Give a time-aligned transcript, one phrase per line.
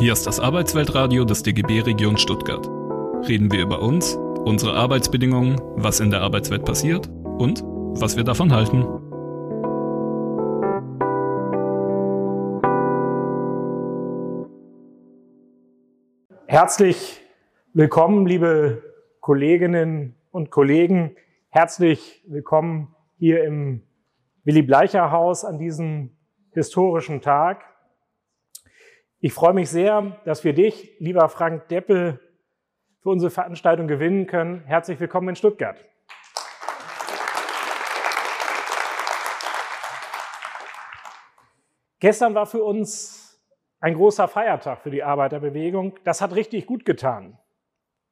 [0.00, 2.66] Hier ist das Arbeitsweltradio des DGB Region Stuttgart.
[3.28, 4.14] Reden wir über uns,
[4.46, 7.62] unsere Arbeitsbedingungen, was in der Arbeitswelt passiert und
[8.00, 8.82] was wir davon halten.
[16.46, 17.20] Herzlich
[17.74, 18.82] willkommen, liebe
[19.20, 21.14] Kolleginnen und Kollegen.
[21.50, 23.82] Herzlich willkommen hier im
[24.44, 26.16] Willy Bleicher Haus an diesem
[26.54, 27.69] historischen Tag.
[29.22, 32.18] Ich freue mich sehr, dass wir dich, lieber Frank Deppel,
[33.02, 34.64] für unsere Veranstaltung gewinnen können.
[34.64, 35.76] Herzlich willkommen in Stuttgart.
[41.98, 43.38] Gestern war für uns
[43.80, 45.98] ein großer Feiertag für die Arbeiterbewegung.
[46.04, 47.38] Das hat richtig gut getan.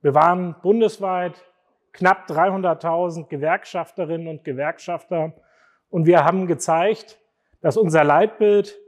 [0.02, 1.42] Wir waren bundesweit
[1.94, 5.32] knapp 300.000 Gewerkschafterinnen und Gewerkschafter
[5.88, 7.18] und wir haben gezeigt,
[7.62, 8.78] dass unser Leitbild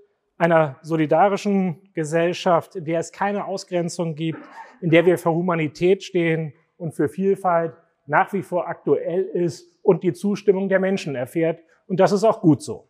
[0.41, 4.39] einer solidarischen Gesellschaft, in der es keine Ausgrenzung gibt,
[4.81, 7.75] in der wir für Humanität stehen und für Vielfalt
[8.07, 11.61] nach wie vor aktuell ist und die Zustimmung der Menschen erfährt.
[11.87, 12.89] Und das ist auch gut so.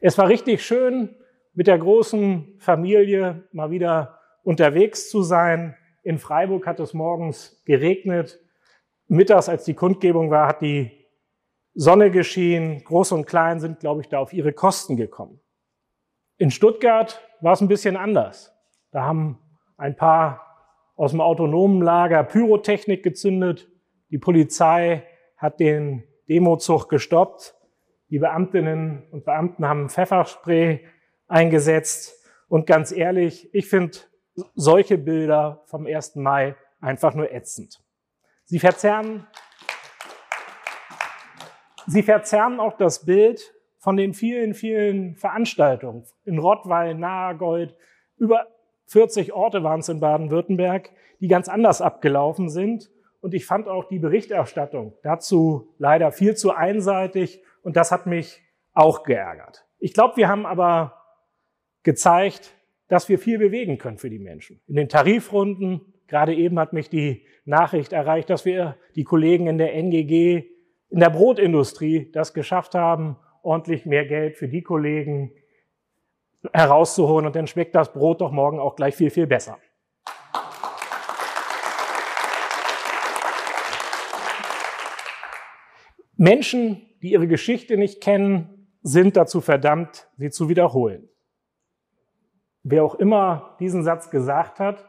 [0.00, 1.14] Es war richtig schön,
[1.52, 5.76] mit der großen Familie mal wieder unterwegs zu sein.
[6.04, 8.40] In Freiburg hat es morgens geregnet.
[9.08, 10.90] Mittags, als die Kundgebung war, hat die
[11.74, 12.82] Sonne geschienen.
[12.82, 15.40] Groß und klein sind, glaube ich, da auf ihre Kosten gekommen.
[16.40, 18.54] In Stuttgart war es ein bisschen anders.
[18.92, 19.40] Da haben
[19.76, 20.46] ein paar
[20.94, 23.68] aus dem autonomen Lager Pyrotechnik gezündet.
[24.10, 25.04] Die Polizei
[25.36, 27.56] hat den Demozug gestoppt.
[28.10, 30.86] Die Beamtinnen und Beamten haben Pfefferspray
[31.26, 32.14] eingesetzt.
[32.48, 33.98] Und ganz ehrlich, ich finde
[34.54, 36.14] solche Bilder vom 1.
[36.16, 37.82] Mai einfach nur ätzend.
[38.44, 39.26] Sie verzerren,
[41.88, 43.52] sie verzerren auch das Bild
[43.88, 47.74] von den vielen, vielen Veranstaltungen in Rottweil, Nahergold,
[48.18, 48.46] über
[48.88, 52.90] 40 Orte waren es in Baden-Württemberg, die ganz anders abgelaufen sind.
[53.22, 58.42] Und ich fand auch die Berichterstattung dazu leider viel zu einseitig und das hat mich
[58.74, 59.64] auch geärgert.
[59.78, 60.92] Ich glaube, wir haben aber
[61.82, 62.52] gezeigt,
[62.88, 64.60] dass wir viel bewegen können für die Menschen.
[64.66, 69.56] In den Tarifrunden, gerade eben hat mich die Nachricht erreicht, dass wir die Kollegen in
[69.56, 70.44] der NGG,
[70.90, 75.32] in der Brotindustrie das geschafft haben, ordentlich mehr Geld für die Kollegen
[76.52, 79.58] herauszuholen und dann schmeckt das Brot doch morgen auch gleich viel, viel besser.
[86.16, 91.08] Menschen, die ihre Geschichte nicht kennen, sind dazu verdammt, sie zu wiederholen.
[92.64, 94.84] Wer auch immer diesen Satz gesagt hat,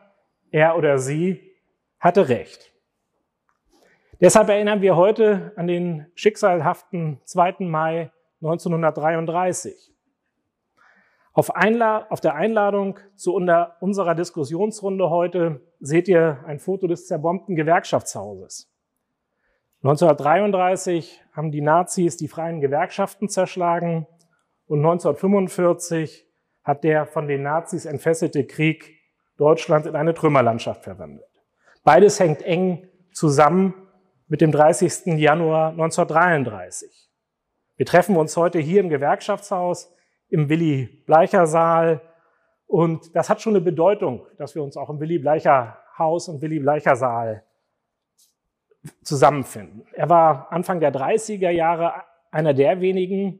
[0.51, 1.55] er oder sie
[1.99, 2.73] hatte recht.
[4.21, 7.57] Deshalb erinnern wir heute an den schicksalhaften 2.
[7.59, 8.11] Mai
[8.41, 9.93] 1933.
[11.33, 18.69] Auf, auf der Einladung zu unserer Diskussionsrunde heute seht ihr ein Foto des zerbombten Gewerkschaftshauses.
[19.83, 24.07] 1933 haben die Nazis die freien Gewerkschaften zerschlagen
[24.67, 26.27] und 1945
[26.63, 28.99] hat der von den Nazis entfesselte Krieg
[29.37, 31.25] Deutschland in eine Trümmerlandschaft verwandelt.
[31.83, 33.73] Beides hängt eng zusammen
[34.27, 35.17] mit dem 30.
[35.17, 37.08] Januar 1933.
[37.79, 39.95] Wir treffen uns heute hier im Gewerkschaftshaus,
[40.27, 42.01] im Willy Bleicher Saal.
[42.67, 46.41] Und das hat schon eine Bedeutung, dass wir uns auch im Willy Bleicher Haus und
[46.41, 47.45] Willy Bleicher Saal
[49.01, 49.85] zusammenfinden.
[49.93, 51.93] Er war Anfang der 30er Jahre
[52.31, 53.39] einer der wenigen,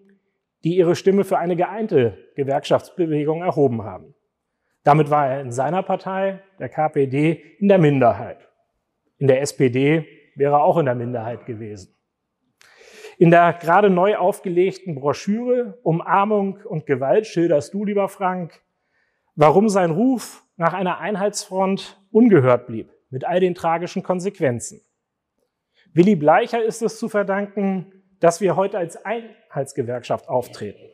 [0.64, 4.16] die ihre Stimme für eine geeinte Gewerkschaftsbewegung erhoben haben.
[4.86, 8.48] Damit war er in seiner Partei, der KPD, in der Minderheit.
[9.18, 11.94] In der SPD wäre er auch in der Minderheit gewesen.
[13.20, 18.62] In der gerade neu aufgelegten Broschüre Umarmung und Gewalt schilderst du, lieber Frank,
[19.36, 24.80] warum sein Ruf nach einer Einheitsfront ungehört blieb, mit all den tragischen Konsequenzen.
[25.94, 27.92] Willy Bleicher ist es zu verdanken,
[28.22, 30.90] dass wir heute als Einheitsgewerkschaft auftreten.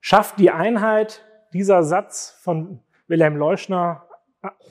[0.00, 4.08] Schafft die Einheit dieser Satz von Wilhelm Leuschner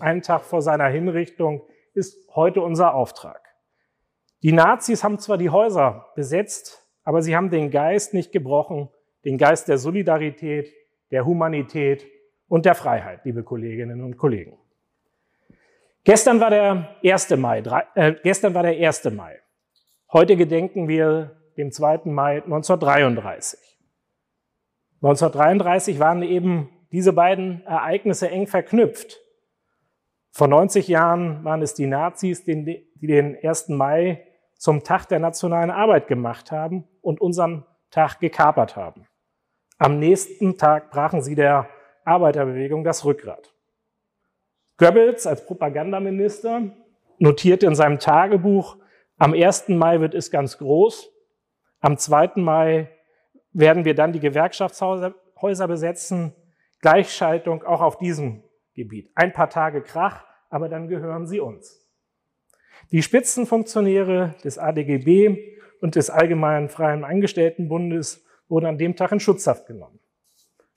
[0.01, 1.61] einen Tag vor seiner Hinrichtung,
[1.93, 3.46] ist heute unser Auftrag.
[4.43, 8.89] Die Nazis haben zwar die Häuser besetzt, aber sie haben den Geist nicht gebrochen,
[9.25, 10.71] den Geist der Solidarität,
[11.11, 12.05] der Humanität
[12.47, 14.57] und der Freiheit, liebe Kolleginnen und Kollegen.
[16.03, 17.35] Gestern war der 1.
[17.37, 17.63] Mai,
[17.95, 19.09] äh, gestern war der 1.
[19.11, 19.39] Mai.
[20.13, 22.11] Heute gedenken wir dem 2.
[22.11, 23.59] Mai 1933.
[25.01, 29.19] 1933 waren eben diese beiden Ereignisse eng verknüpft.
[30.31, 33.69] Vor 90 Jahren waren es die Nazis, die den 1.
[33.69, 34.26] Mai
[34.57, 39.07] zum Tag der nationalen Arbeit gemacht haben und unseren Tag gekapert haben.
[39.77, 41.69] Am nächsten Tag brachen sie der
[42.03, 43.53] Arbeiterbewegung das Rückgrat.
[44.77, 46.71] Goebbels als Propagandaminister
[47.19, 48.77] notierte in seinem Tagebuch,
[49.17, 49.69] am 1.
[49.69, 51.11] Mai wird es ganz groß,
[51.79, 52.33] am 2.
[52.35, 52.89] Mai
[53.51, 56.35] werden wir dann die Gewerkschaftshäuser besetzen,
[56.81, 58.43] Gleichschaltung auch auf diesem
[58.75, 59.11] Gebiet.
[59.15, 61.86] Ein paar Tage Krach, aber dann gehören sie uns.
[62.91, 69.67] Die Spitzenfunktionäre des ADGB und des Allgemeinen Freien Angestelltenbundes wurden an dem Tag in Schutzhaft
[69.67, 69.99] genommen.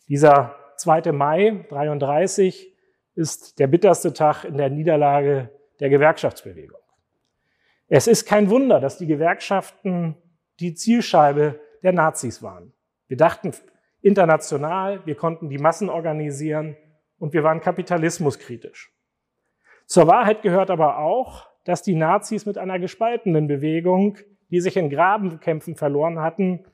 [0.08, 1.12] Dieser 2.
[1.12, 2.76] Mai 33
[3.14, 6.80] ist der bitterste Tag in der Niederlage der Gewerkschaftsbewegung.
[7.86, 10.16] Es ist kein Wunder, dass die Gewerkschaften
[10.58, 12.72] die Zielscheibe der Nazis waren.
[13.06, 13.52] Wir dachten
[14.02, 16.76] international, wir konnten die Massen organisieren
[17.18, 18.92] und wir waren kapitalismuskritisch.
[19.86, 24.18] Zur Wahrheit gehört aber auch, dass die Nazis mit einer gespaltenen Bewegung,
[24.50, 26.64] die sich in Grabenkämpfen verloren hatten,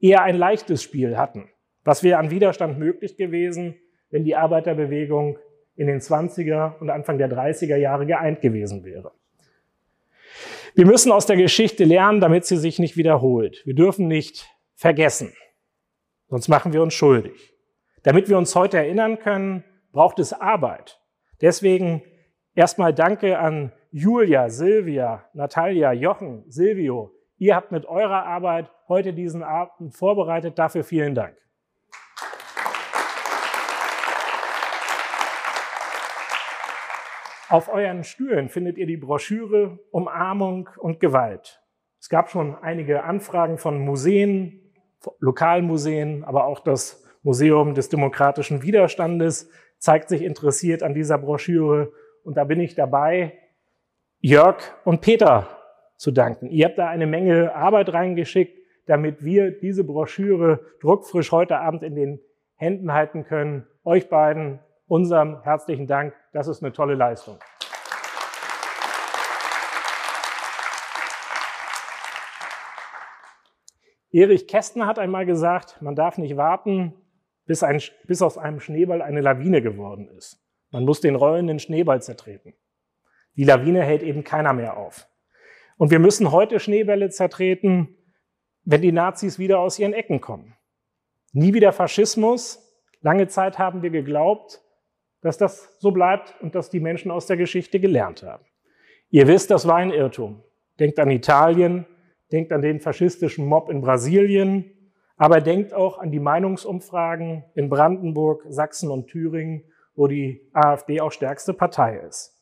[0.00, 1.50] eher ein leichtes Spiel hatten.
[1.84, 3.76] Was wäre an Widerstand möglich gewesen,
[4.08, 5.38] wenn die Arbeiterbewegung
[5.74, 9.12] in den 20er und Anfang der 30er Jahre geeint gewesen wäre.
[10.74, 13.60] Wir müssen aus der Geschichte lernen, damit sie sich nicht wiederholt.
[13.66, 15.34] Wir dürfen nicht vergessen,
[16.28, 17.54] sonst machen wir uns schuldig.
[18.04, 20.98] Damit wir uns heute erinnern können, braucht es Arbeit.
[21.42, 22.02] Deswegen
[22.54, 27.14] erstmal Danke an Julia, Silvia, Natalia, Jochen, Silvio.
[27.38, 30.58] Ihr habt mit eurer Arbeit heute diesen Abend vorbereitet.
[30.58, 31.34] Dafür vielen Dank.
[37.48, 41.62] Auf euren Stühlen findet ihr die Broschüre Umarmung und Gewalt.
[41.98, 44.74] Es gab schon einige Anfragen von Museen,
[45.20, 51.94] Lokalmuseen, aber auch das Museum des demokratischen Widerstandes zeigt sich interessiert an dieser Broschüre.
[52.24, 53.38] Und da bin ich dabei,
[54.20, 55.46] Jörg und Peter
[55.96, 56.46] zu danken.
[56.46, 61.94] Ihr habt da eine Menge Arbeit reingeschickt, damit wir diese Broschüre druckfrisch heute Abend in
[61.94, 62.20] den
[62.54, 63.66] Händen halten können.
[63.84, 64.58] Euch beiden
[64.88, 66.14] unserem herzlichen Dank.
[66.32, 67.38] Das ist eine tolle Leistung.
[74.10, 76.94] Erich Kästner hat einmal gesagt, man darf nicht warten,
[77.44, 80.40] bis, ein, bis aus einem Schneeball eine Lawine geworden ist.
[80.70, 82.54] Man muss den rollenden Schneeball zertreten.
[83.36, 85.06] Die Lawine hält eben keiner mehr auf.
[85.76, 87.96] Und wir müssen heute Schneebälle zertreten,
[88.64, 90.54] wenn die Nazis wieder aus ihren Ecken kommen.
[91.32, 92.62] Nie wieder Faschismus.
[93.02, 94.62] Lange Zeit haben wir geglaubt,
[95.20, 98.44] dass das so bleibt und dass die Menschen aus der Geschichte gelernt haben.
[99.10, 100.42] Ihr wisst, das war ein Irrtum.
[100.80, 101.86] Denkt an Italien,
[102.32, 104.72] denkt an den faschistischen Mob in Brasilien,
[105.16, 111.12] aber denkt auch an die Meinungsumfragen in Brandenburg, Sachsen und Thüringen, wo die AfD auch
[111.12, 112.35] stärkste Partei ist.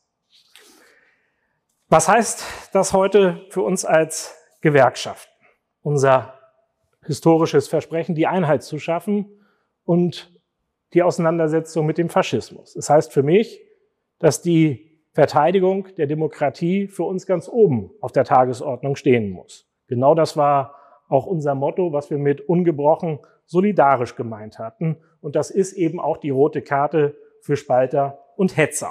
[1.94, 5.30] Was heißt das heute für uns als Gewerkschaften?
[5.80, 6.34] Unser
[7.06, 9.30] historisches Versprechen, die Einheit zu schaffen
[9.84, 10.36] und
[10.92, 12.74] die Auseinandersetzung mit dem Faschismus.
[12.74, 13.60] Das heißt für mich,
[14.18, 19.70] dass die Verteidigung der Demokratie für uns ganz oben auf der Tagesordnung stehen muss.
[19.86, 20.74] Genau das war
[21.08, 24.96] auch unser Motto, was wir mit ungebrochen solidarisch gemeint hatten.
[25.20, 28.90] Und das ist eben auch die rote Karte für Spalter und Hetzer.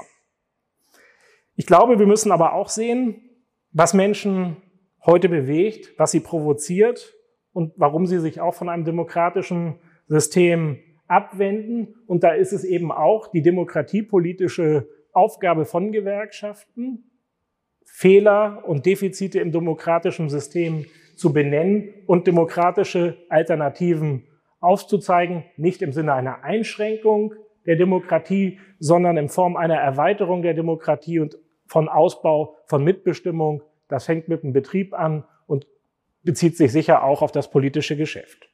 [1.56, 3.30] Ich glaube, wir müssen aber auch sehen,
[3.72, 4.58] was Menschen
[5.06, 7.14] heute bewegt, was sie provoziert
[7.52, 11.96] und warum sie sich auch von einem demokratischen System abwenden.
[12.08, 17.12] Und da ist es eben auch die demokratiepolitische Aufgabe von Gewerkschaften,
[17.86, 24.26] Fehler und Defizite im demokratischen System zu benennen und demokratische Alternativen
[24.60, 31.20] aufzuzeigen, nicht im Sinne einer Einschränkung der Demokratie, sondern in Form einer Erweiterung der Demokratie
[31.20, 33.64] und von Ausbau von Mitbestimmung.
[33.88, 35.68] Das fängt mit dem Betrieb an und
[36.24, 38.50] bezieht sich sicher auch auf das politische Geschäft.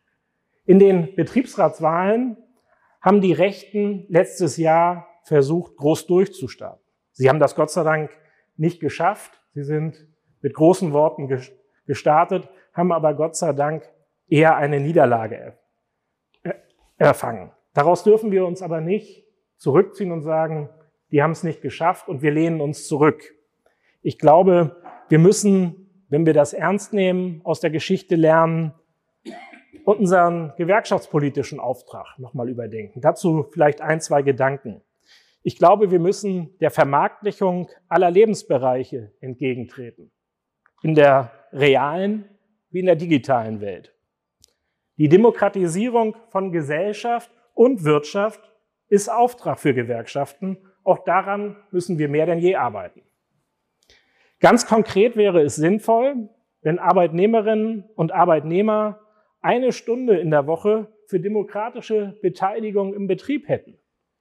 [0.66, 2.38] In den Betriebsratswahlen
[3.02, 6.84] haben die Rechten letztes Jahr versucht, groß durchzustarten.
[7.12, 8.12] Sie haben das Gott sei Dank
[8.58, 9.42] nicht geschafft.
[9.54, 10.08] Sie sind
[10.42, 11.28] mit großen Worten
[11.86, 13.90] gestartet, haben aber Gott sei Dank
[14.28, 15.58] eher eine Niederlage
[16.98, 17.52] erfangen.
[17.80, 19.24] Daraus dürfen wir uns aber nicht
[19.56, 20.70] zurückziehen und sagen,
[21.14, 23.24] die haben es nicht geschafft und wir lehnen uns zurück.
[24.02, 24.76] Ich glaube,
[25.08, 28.74] wir müssen, wenn wir das ernst nehmen, aus der Geschichte lernen
[29.86, 33.00] und unseren gewerkschaftspolitischen Auftrag nochmal überdenken.
[33.00, 34.82] Dazu vielleicht ein, zwei Gedanken.
[35.42, 40.12] Ich glaube, wir müssen der Vermarktlichung aller Lebensbereiche entgegentreten.
[40.84, 42.26] In der realen
[42.72, 43.96] wie in der digitalen Welt.
[44.98, 48.40] Die Demokratisierung von Gesellschaft und Wirtschaft
[48.88, 50.60] ist Auftrag für Gewerkschaften.
[50.86, 53.02] Auch daran müssen wir mehr denn je arbeiten.
[54.40, 56.30] Ganz konkret wäre es sinnvoll,
[56.62, 59.02] wenn Arbeitnehmerinnen und Arbeitnehmer
[59.42, 63.78] eine Stunde in der Woche für demokratische Beteiligung im Betrieb hätten.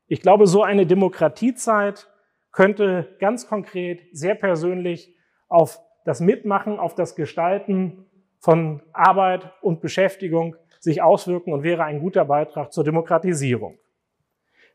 [0.08, 2.08] Ich glaube, so eine Demokratiezeit
[2.50, 5.14] könnte ganz konkret, sehr persönlich
[5.46, 8.04] auf das Mitmachen, auf das Gestalten
[8.40, 13.78] von Arbeit und Beschäftigung sich auswirken und wäre ein guter Beitrag zur Demokratisierung.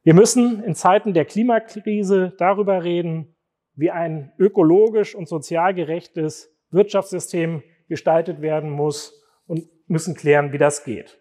[0.03, 3.35] Wir müssen in Zeiten der Klimakrise darüber reden,
[3.75, 10.83] wie ein ökologisch und sozial gerechtes Wirtschaftssystem gestaltet werden muss und müssen klären, wie das
[10.83, 11.19] geht.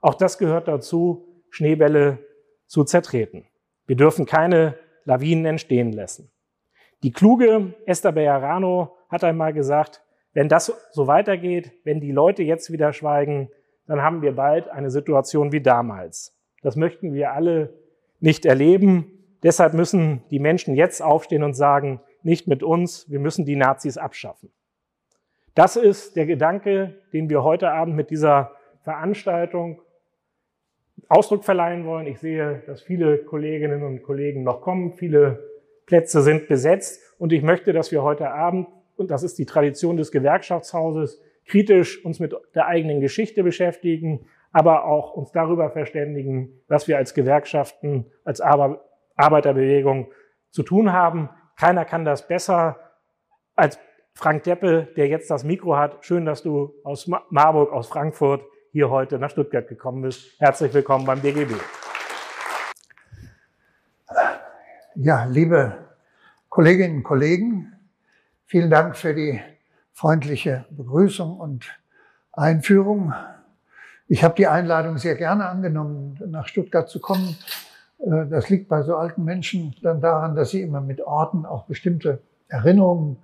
[0.00, 2.18] Auch das gehört dazu, Schneebälle
[2.66, 3.46] zu zertreten.
[3.86, 6.30] Wir dürfen keine Lawinen entstehen lassen.
[7.02, 10.02] Die kluge Esther Bejarano hat einmal gesagt,
[10.32, 13.50] wenn das so weitergeht, wenn die Leute jetzt wieder schweigen,
[13.86, 16.34] dann haben wir bald eine Situation wie damals.
[16.62, 17.74] Das möchten wir alle
[18.20, 19.10] nicht erleben.
[19.42, 23.98] Deshalb müssen die Menschen jetzt aufstehen und sagen, nicht mit uns, wir müssen die Nazis
[23.98, 24.50] abschaffen.
[25.54, 29.80] Das ist der Gedanke, den wir heute Abend mit dieser Veranstaltung
[31.08, 32.06] Ausdruck verleihen wollen.
[32.06, 34.94] Ich sehe, dass viele Kolleginnen und Kollegen noch kommen.
[34.94, 35.44] Viele
[35.86, 37.00] Plätze sind besetzt.
[37.18, 42.04] Und ich möchte, dass wir heute Abend, und das ist die Tradition des Gewerkschaftshauses, kritisch
[42.04, 48.06] uns mit der eigenen Geschichte beschäftigen, aber auch uns darüber verständigen, was wir als Gewerkschaften,
[48.24, 50.12] als Arbeiterbewegung
[50.50, 51.28] zu tun haben.
[51.56, 52.78] Keiner kann das besser
[53.56, 53.78] als
[54.14, 56.04] Frank Deppe, der jetzt das Mikro hat.
[56.04, 60.38] Schön, dass du aus Marburg, aus Frankfurt hier heute nach Stuttgart gekommen bist.
[60.40, 61.54] Herzlich willkommen beim DGB.
[64.96, 65.88] Ja, liebe
[66.48, 67.72] Kolleginnen und Kollegen,
[68.44, 69.40] vielen Dank für die
[69.94, 71.66] freundliche Begrüßung und
[72.32, 73.14] Einführung.
[74.08, 77.36] Ich habe die Einladung sehr gerne angenommen, nach Stuttgart zu kommen.
[78.00, 81.64] Äh, das liegt bei so alten Menschen dann daran, dass sie immer mit Orten auch
[81.66, 83.18] bestimmte Erinnerungen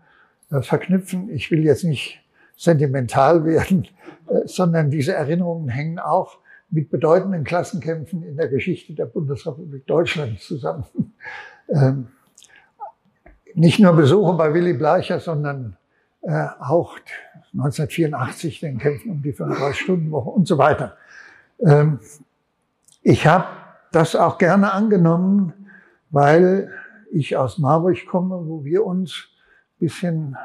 [0.51, 1.29] äh, verknüpfen.
[1.29, 2.23] Ich will jetzt nicht
[2.57, 3.89] sentimental werden,
[4.29, 6.39] äh, sondern diese Erinnerungen hängen auch
[6.71, 10.85] mit bedeutenden Klassenkämpfen in der Geschichte der Bundesrepublik Deutschland zusammen.
[11.69, 12.09] Ähm,
[13.55, 15.77] nicht nur Besuche bei Willy Bleicher, sondern
[16.23, 16.99] auch
[17.53, 20.97] 1984 den Kämpfen um die 35-Stunden-Woche und so weiter.
[21.67, 21.99] Ähm,
[23.03, 23.47] ich habe
[23.93, 25.53] das auch gerne angenommen,
[26.11, 26.71] weil
[27.11, 29.31] ich aus Marburg komme, wo wir uns
[29.81, 30.37] bisschen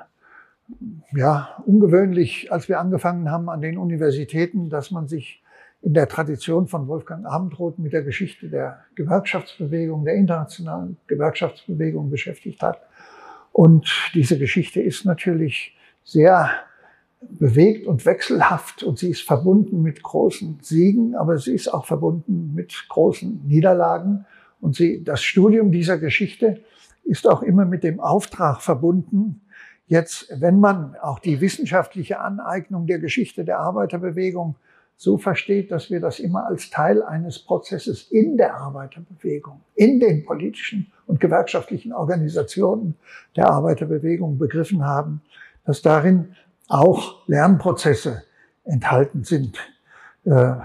[1.15, 5.43] ja, ungewöhnlich, als wir angefangen haben an den Universitäten, dass man sich
[5.81, 12.63] in der Tradition von Wolfgang Abendroth mit der Geschichte der Gewerkschaftsbewegung, der internationalen Gewerkschaftsbewegung beschäftigt
[12.63, 12.81] hat.
[13.55, 16.49] Und diese Geschichte ist natürlich sehr
[17.21, 22.51] bewegt und wechselhaft und sie ist verbunden mit großen Siegen, aber sie ist auch verbunden
[22.53, 24.25] mit großen Niederlagen.
[24.59, 26.63] Und sie, das Studium dieser Geschichte
[27.05, 29.39] ist auch immer mit dem Auftrag verbunden,
[29.87, 34.57] jetzt, wenn man auch die wissenschaftliche Aneignung der Geschichte der Arbeiterbewegung
[34.97, 40.25] so versteht, dass wir das immer als Teil eines Prozesses in der Arbeiterbewegung, in den
[40.25, 42.95] politischen und gewerkschaftlichen Organisationen
[43.35, 45.21] der Arbeiterbewegung begriffen haben,
[45.65, 46.35] dass darin
[46.67, 48.23] auch Lernprozesse
[48.63, 49.57] enthalten sind.
[50.23, 50.55] Äh,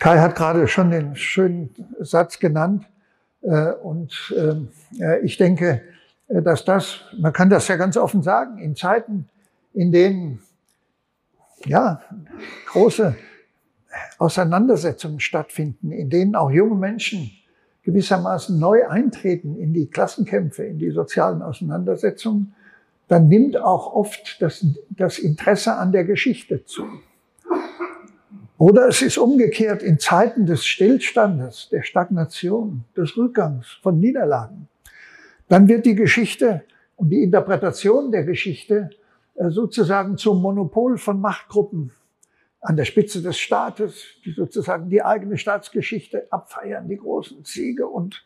[0.00, 2.86] Kai hat gerade schon den schönen Satz genannt,
[3.44, 4.68] äh, und ähm,
[5.22, 5.82] ich denke,
[6.28, 9.28] äh, dass das, man kann das ja ganz offen sagen, in Zeiten,
[9.74, 10.40] in denen
[11.66, 12.02] ja,
[12.66, 13.16] große
[14.18, 17.30] Auseinandersetzungen stattfinden, in denen auch junge Menschen
[17.84, 22.54] gewissermaßen neu eintreten in die Klassenkämpfe, in die sozialen Auseinandersetzungen,
[23.08, 26.86] dann nimmt auch oft das, das Interesse an der Geschichte zu.
[28.56, 34.68] Oder es ist umgekehrt in Zeiten des Stillstandes, der Stagnation, des Rückgangs, von Niederlagen.
[35.48, 36.62] Dann wird die Geschichte
[36.96, 38.90] und die Interpretation der Geschichte
[39.36, 41.92] sozusagen zum Monopol von Machtgruppen
[42.60, 48.24] an der Spitze des Staates, die sozusagen die eigene Staatsgeschichte abfeiern, die großen Siege und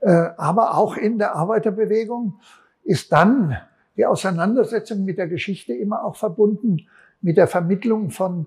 [0.00, 2.40] äh, aber auch in der Arbeiterbewegung
[2.84, 3.56] ist dann
[3.96, 6.88] die Auseinandersetzung mit der Geschichte immer auch verbunden
[7.20, 8.46] mit der Vermittlung von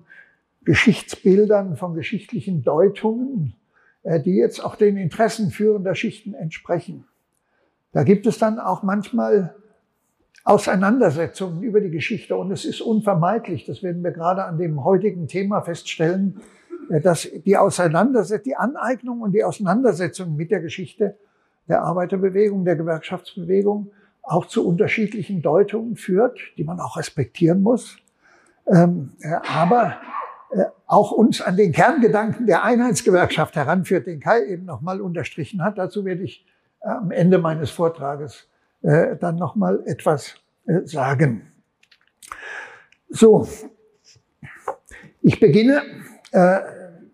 [0.64, 3.54] Geschichtsbildern, von geschichtlichen Deutungen,
[4.02, 7.04] äh, die jetzt auch den Interessen führender Schichten entsprechen.
[7.92, 9.54] Da gibt es dann auch manchmal
[10.44, 15.26] Auseinandersetzungen über die Geschichte und es ist unvermeidlich, das werden wir gerade an dem heutigen
[15.26, 16.40] Thema feststellen,
[16.90, 21.16] äh, dass die Auseinandersetzung, die Aneignung und die Auseinandersetzung mit der Geschichte
[21.66, 23.90] der Arbeiterbewegung, der Gewerkschaftsbewegung
[24.22, 27.96] auch zu unterschiedlichen Deutungen führt, die man auch respektieren muss.
[28.66, 29.96] Ähm, äh, aber
[30.50, 35.78] äh, auch uns an den Kerngedanken der Einheitsgewerkschaft heranführt, den Kai eben nochmal unterstrichen hat.
[35.78, 36.44] Dazu werde ich
[36.80, 38.46] am Ende meines Vortrages
[38.84, 40.36] äh, dann nochmal etwas
[40.84, 41.42] sagen.
[43.10, 43.46] So,
[45.20, 45.82] ich beginne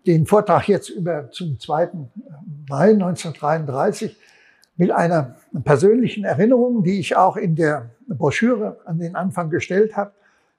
[0.07, 1.89] den Vortrag jetzt über zum 2.
[2.69, 4.17] Mai 1933
[4.77, 10.13] mit einer persönlichen Erinnerung, die ich auch in der Broschüre an den Anfang gestellt habe.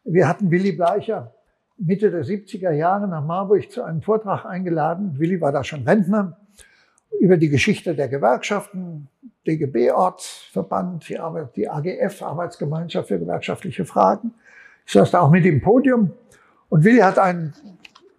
[0.04, 1.32] Wir hatten Willy Bleicher
[1.78, 5.18] Mitte der 70er Jahre nach Marburg zu einem Vortrag eingeladen.
[5.18, 6.38] Willy war da schon Rentner
[7.18, 9.08] über die Geschichte der Gewerkschaften,
[9.46, 11.18] DGB-Ortsverband, die,
[11.56, 14.34] die AGF, Arbeitsgemeinschaft für gewerkschaftliche Fragen.
[14.86, 16.12] Ich saß da auch mit im Podium
[16.68, 17.54] und Willi hat einen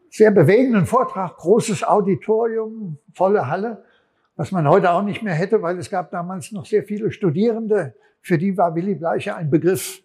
[0.10, 3.84] sehr bewegenden Vortrag, großes Auditorium, volle Halle,
[4.36, 7.96] was man heute auch nicht mehr hätte, weil es gab damals noch sehr viele Studierende,
[8.22, 10.02] für die war Willy Bleicher ein Begriff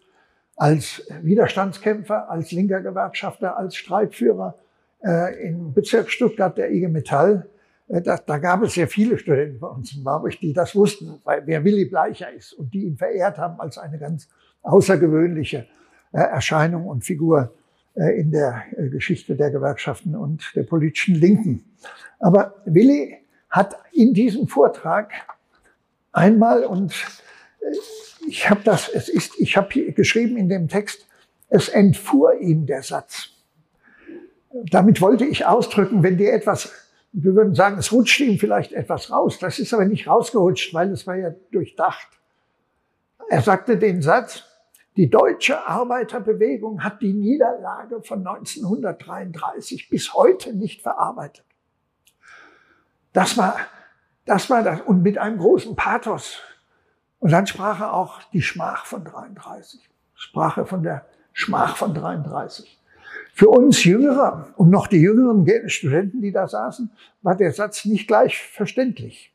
[0.55, 4.55] als Widerstandskämpfer, als linker Gewerkschafter, als Streikführer
[5.03, 7.47] äh, im Bezirk Stuttgart der IG Metall.
[7.89, 11.19] Äh, da, da gab es sehr viele Studenten bei uns in Marburg, die das wussten,
[11.23, 14.29] weil, wer Willy Bleicher ist und die ihn verehrt haben als eine ganz
[14.61, 15.67] außergewöhnliche
[16.13, 17.53] äh, Erscheinung und Figur
[17.95, 21.65] äh, in der Geschichte der Gewerkschaften und der politischen Linken.
[22.19, 23.17] Aber Willy
[23.49, 25.11] hat in diesem Vortrag
[26.11, 26.93] einmal und
[28.27, 31.07] ich habe das, es ist, ich habe geschrieben in dem Text,
[31.49, 33.29] es entfuhr ihm der Satz.
[34.69, 39.11] Damit wollte ich ausdrücken, wenn dir etwas wir würden sagen, es rutscht ihm vielleicht etwas
[39.11, 39.39] raus.
[39.39, 42.07] Das ist aber nicht rausgerutscht, weil es war ja durchdacht.
[43.29, 44.43] Er sagte den Satz,
[44.95, 51.45] die deutsche Arbeiterbewegung hat die Niederlage von 1933 bis heute nicht verarbeitet.
[53.13, 53.57] Das war,
[54.25, 54.81] das war das.
[54.81, 56.39] Und mit einem großen Pathos.
[57.19, 59.89] Und dann sprach er auch die Schmach von 33.
[60.15, 62.78] Sprach er von der Schmach von 33.
[63.39, 66.91] Für uns Jüngere und noch die jüngeren Studenten, die da saßen,
[67.21, 69.33] war der Satz nicht gleich verständlich.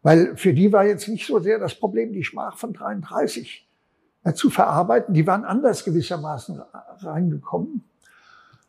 [0.00, 3.68] Weil für die war jetzt nicht so sehr das Problem, die Schmach von 33
[4.24, 5.12] äh, zu verarbeiten.
[5.12, 6.62] Die waren anders gewissermaßen
[7.00, 7.84] reingekommen.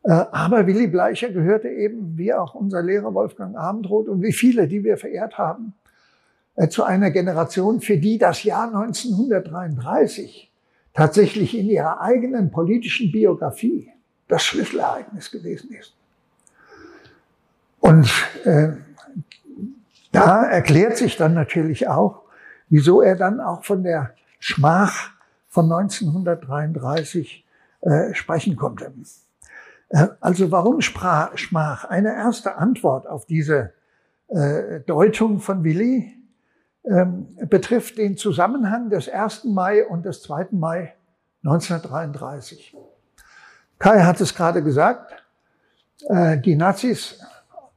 [0.03, 4.67] Äh, aber Willy Bleicher gehörte eben, wie auch unser Lehrer Wolfgang Abendroth und wie viele,
[4.67, 5.73] die wir verehrt haben,
[6.55, 10.51] äh, zu einer Generation, für die das Jahr 1933
[10.93, 13.93] tatsächlich in ihrer eigenen politischen Biografie
[14.29, 15.93] das Schlüsselereignis gewesen ist.
[17.81, 18.09] Und
[18.45, 18.69] äh,
[20.11, 22.21] da erklärt sich dann natürlich auch,
[22.69, 25.11] wieso er dann auch von der Schmach
[25.47, 27.45] von 1933
[27.81, 28.93] äh, sprechen konnte.
[29.89, 31.85] Äh, also warum sprach, Schmach?
[31.85, 33.73] Eine erste Antwort auf diese
[34.27, 36.15] äh, Deutung von Willi
[36.85, 39.45] ähm, betrifft den Zusammenhang des 1.
[39.45, 40.49] Mai und des 2.
[40.51, 40.93] Mai
[41.43, 42.75] 1933.
[43.79, 45.13] Kai hat es gerade gesagt,
[46.09, 47.19] äh, die Nazis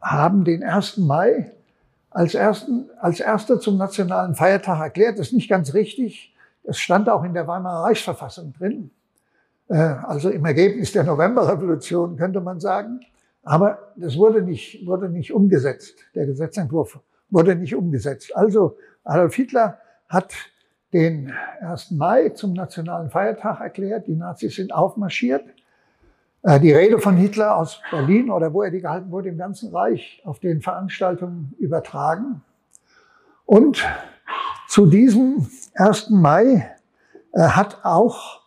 [0.01, 0.99] haben den 1.
[0.99, 1.53] Mai
[2.11, 5.19] als, ersten, als erster zum nationalen Feiertag erklärt.
[5.19, 6.35] Das ist nicht ganz richtig.
[6.65, 8.91] Es stand auch in der Weimarer Reichsverfassung drin.
[9.69, 13.01] Äh, also im Ergebnis der Novemberrevolution könnte man sagen.
[13.45, 15.99] Aber das wurde nicht, wurde nicht umgesetzt.
[16.17, 16.99] Der Gesetzentwurf
[17.31, 18.37] wurde nicht umgesetzt.
[18.37, 20.35] Also Adolf Hitler hat
[20.93, 21.93] den 1.
[21.93, 24.09] Mai zum nationalen Feiertag erklärt.
[24.09, 25.45] Die Nazis sind aufmarschiert.
[26.43, 29.75] Äh, die Rede von Hitler aus Berlin oder wo er die gehalten wurde im ganzen
[29.75, 32.43] Reich auf den Veranstaltungen übertragen.
[33.47, 33.85] Und
[34.69, 36.11] zu diesem 1.
[36.11, 36.71] Mai
[37.33, 38.43] äh, hat auch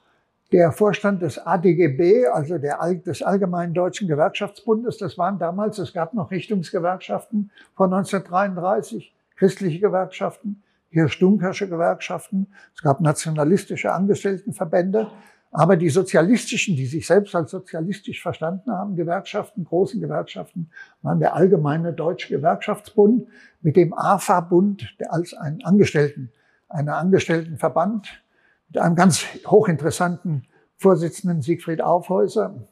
[0.51, 6.13] der Vorstand des ADGB, also der, des Allgemeinen Deutschen Gewerkschaftsbundes, das waren damals, es gab
[6.13, 15.11] noch Richtungsgewerkschaften von 1933, christliche Gewerkschaften, hier Stunkersche Gewerkschaften, es gab nationalistische Angestelltenverbände,
[15.57, 20.69] aber die sozialistischen, die sich selbst als sozialistisch verstanden haben, Gewerkschaften, großen Gewerkschaften,
[21.01, 23.25] waren der Allgemeine Deutsche Gewerkschaftsbund
[23.61, 26.29] mit dem AFA-Bund, als ein Angestellten,
[26.67, 28.21] einer Angestelltenverband
[28.67, 30.43] mit einem ganz hochinteressanten
[30.75, 32.67] Vorsitzenden Siegfried Aufhäuser,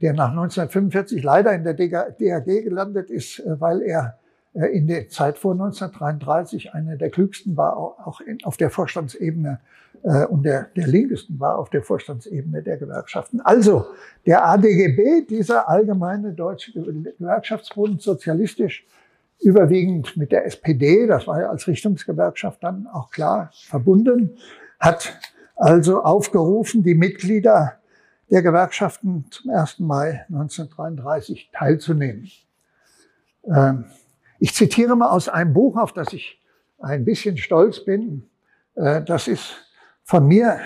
[0.00, 4.18] der nach 1945 leider in der DAG gelandet ist, äh, weil er
[4.64, 9.60] in der Zeit vor 1933 einer der klügsten war, auch auf der Vorstandsebene
[10.02, 13.40] äh, und der, der linkesten war auf der Vorstandsebene der Gewerkschaften.
[13.40, 13.86] Also
[14.24, 18.86] der ADGB, dieser allgemeine deutsche Gewerkschaftsbund, sozialistisch,
[19.40, 24.38] überwiegend mit der SPD, das war ja als Richtungsgewerkschaft dann auch klar verbunden,
[24.80, 25.18] hat
[25.56, 27.74] also aufgerufen, die Mitglieder
[28.30, 29.80] der Gewerkschaften zum 1.
[29.80, 32.30] Mai 1933 teilzunehmen.
[33.44, 33.84] Ähm,
[34.38, 36.40] ich zitiere mal aus einem Buch, auf das ich
[36.78, 38.28] ein bisschen stolz bin.
[38.74, 39.54] Äh, das ist
[40.02, 40.58] von mir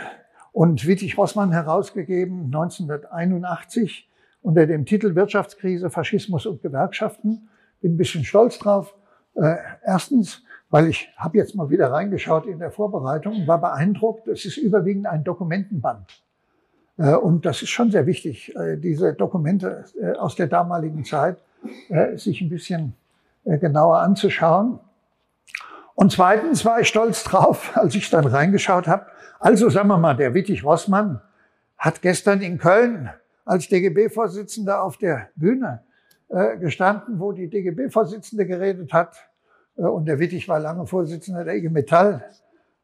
[0.53, 4.09] und Wittig Rossmann herausgegeben 1981
[4.43, 7.49] unter dem Titel Wirtschaftskrise, Faschismus und Gewerkschaften.
[7.81, 8.95] Bin ein bisschen stolz drauf.
[9.35, 14.27] Äh, erstens, weil ich habe jetzt mal wieder reingeschaut in der Vorbereitung, war beeindruckt.
[14.29, 16.23] Es ist überwiegend ein Dokumentenband.
[16.99, 19.85] Äh, und das ist schon sehr wichtig, diese Dokumente
[20.19, 21.39] aus der damaligen Zeit
[22.17, 22.95] sich ein bisschen
[23.44, 24.81] genauer anzuschauen.
[25.94, 29.07] Und zweitens war ich stolz drauf, als ich dann reingeschaut habe.
[29.38, 31.20] Also sagen wir mal, der Wittig Rossmann
[31.76, 33.11] hat gestern in Köln
[33.44, 35.83] als DGB-Vorsitzender auf der Bühne
[36.29, 39.16] äh, gestanden, wo die DGB-Vorsitzende geredet hat.
[39.76, 42.24] Äh, und der Wittig war lange Vorsitzender der IG Metall,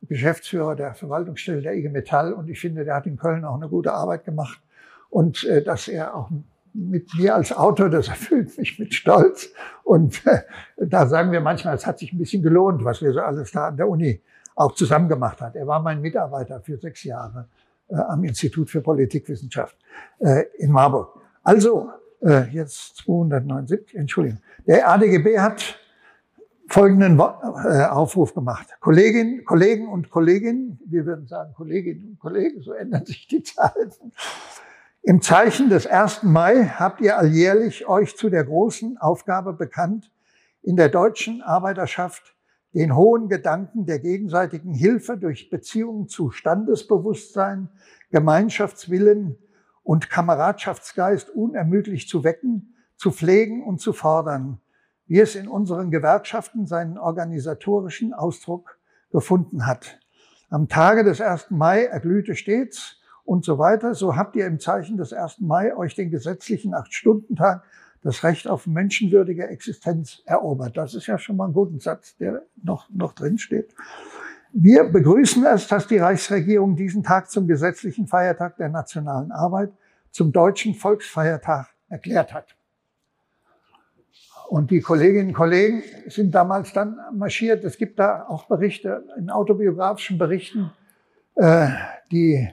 [0.02, 2.32] Geschäftsführer der Verwaltungsstelle der IG Metall.
[2.32, 4.60] Und ich finde, der hat in Köln auch eine gute Arbeit gemacht.
[5.08, 6.30] Und äh, dass er auch
[6.72, 9.52] mit mir als Autor, das erfüllt mich mit Stolz.
[9.86, 10.20] Und
[10.76, 13.68] da sagen wir manchmal, es hat sich ein bisschen gelohnt, was wir so alles da
[13.68, 14.20] an der Uni
[14.56, 15.54] auch zusammen gemacht hat.
[15.54, 17.48] Er war mein Mitarbeiter für sechs Jahre
[17.88, 19.76] äh, am Institut für Politikwissenschaft
[20.18, 21.20] äh, in Marburg.
[21.44, 24.40] Also, äh, jetzt 279, Entschuldigung.
[24.66, 25.78] Der ADGB hat
[26.68, 28.66] folgenden äh, Aufruf gemacht.
[28.80, 34.12] Kolleginnen, Kollegen und Kolleginnen, wir würden sagen Kolleginnen und Kollegen, so ändern sich die Zeiten.
[35.08, 36.24] Im Zeichen des 1.
[36.24, 40.10] Mai habt ihr alljährlich euch zu der großen Aufgabe bekannt,
[40.62, 42.34] in der deutschen Arbeiterschaft
[42.74, 47.68] den hohen Gedanken der gegenseitigen Hilfe durch Beziehungen zu Standesbewusstsein,
[48.10, 49.38] Gemeinschaftswillen
[49.84, 54.60] und Kameradschaftsgeist unermüdlich zu wecken, zu pflegen und zu fordern,
[55.06, 58.80] wie es in unseren Gewerkschaften seinen organisatorischen Ausdruck
[59.12, 60.00] gefunden hat.
[60.50, 61.52] Am Tage des 1.
[61.52, 63.94] Mai erglühte stets und so weiter.
[63.94, 65.40] So habt ihr im Zeichen des 1.
[65.40, 67.64] Mai euch den gesetzlichen Acht-Stunden-Tag,
[68.02, 70.76] das Recht auf menschenwürdige Existenz erobert.
[70.76, 73.74] Das ist ja schon mal ein guter Satz, der noch, noch drin steht.
[74.52, 79.72] Wir begrüßen es, dass die Reichsregierung diesen Tag zum gesetzlichen Feiertag der nationalen Arbeit,
[80.12, 82.56] zum deutschen Volksfeiertag erklärt hat.
[84.48, 87.64] Und die Kolleginnen und Kollegen sind damals dann marschiert.
[87.64, 90.70] Es gibt da auch Berichte in autobiografischen Berichten,
[91.34, 91.68] äh,
[92.12, 92.48] die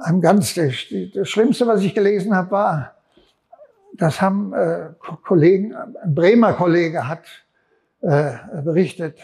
[0.00, 0.74] einem ganz, das,
[1.14, 2.94] das Schlimmste, was ich gelesen habe, war,
[3.94, 4.90] das haben äh,
[5.24, 7.24] Kollegen, ein Bremer Kollege hat
[8.02, 9.18] äh, berichtet,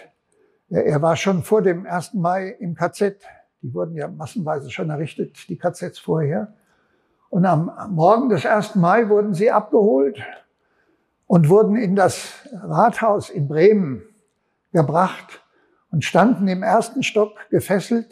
[0.72, 2.14] er war schon vor dem 1.
[2.14, 3.20] Mai im KZ.
[3.61, 6.55] Die wurden ja massenweise schon errichtet, die KZs vorher.
[7.29, 8.77] Und am Morgen des 1.
[8.77, 10.22] Mai wurden sie abgeholt
[11.27, 14.03] und wurden in das Rathaus in Bremen
[14.72, 15.42] gebracht
[15.90, 18.11] und standen im ersten Stock gefesselt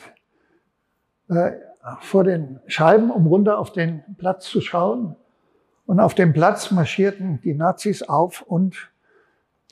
[1.30, 1.52] äh,
[2.00, 5.16] vor den Scheiben, um runter auf den Platz zu schauen.
[5.86, 8.90] Und auf dem Platz marschierten die Nazis auf und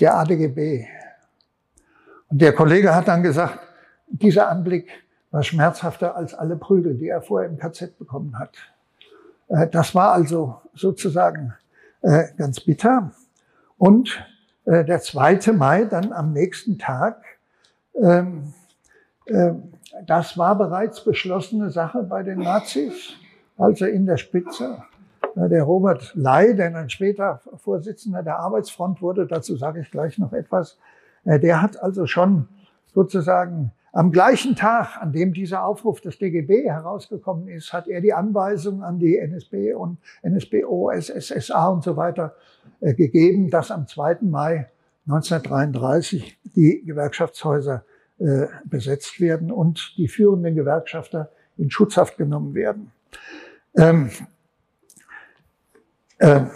[0.00, 0.86] der ADGB.
[2.28, 3.58] Und der Kollege hat dann gesagt,
[4.08, 4.90] dieser Anblick
[5.30, 8.56] war schmerzhafter als alle Prügel, die er vorher im KZ bekommen hat.
[9.48, 11.54] Äh, das war also sozusagen
[12.02, 13.12] äh, ganz bitter.
[13.76, 14.24] Und
[14.64, 15.52] äh, der 2.
[15.52, 17.22] Mai, dann am nächsten Tag,
[17.94, 18.54] ähm,
[20.06, 23.14] das war bereits beschlossene Sache bei den Nazis,
[23.56, 24.82] also in der Spitze.
[25.36, 30.32] Der Robert Ley, der dann später Vorsitzender der Arbeitsfront wurde, dazu sage ich gleich noch
[30.32, 30.78] etwas,
[31.24, 32.48] der hat also schon
[32.92, 38.12] sozusagen am gleichen Tag, an dem dieser Aufruf des DGB herausgekommen ist, hat er die
[38.12, 42.34] Anweisung an die NSB und NSBO, SSSA und so weiter
[42.80, 44.18] äh, gegeben, dass am 2.
[44.22, 44.68] Mai
[45.06, 47.84] 1933 die Gewerkschaftshäuser
[48.20, 52.90] äh, besetzt werden und die führenden Gewerkschafter in Schutzhaft genommen werden.
[53.76, 54.10] Ähm,
[56.18, 56.46] äh,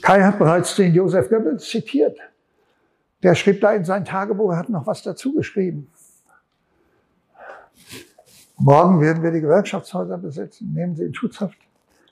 [0.00, 2.18] Kai hat bereits den Josef Goebbels zitiert.
[3.22, 5.90] Der schrieb da in sein Tagebuch, er hat noch was dazu geschrieben.
[8.56, 11.58] Morgen werden wir die Gewerkschaftshäuser besetzen, nehmen sie in Schutzhaft.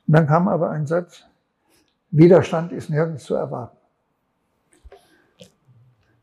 [0.06, 1.24] Und dann kam aber ein Satz,
[2.10, 3.78] Widerstand ist nirgends zu erwarten.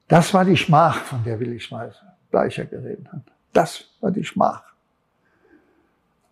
[0.08, 3.22] Das war die Schmach, von der Willi Schmeißer Bleicher geredet hat.
[3.54, 4.64] Das war die Schmach.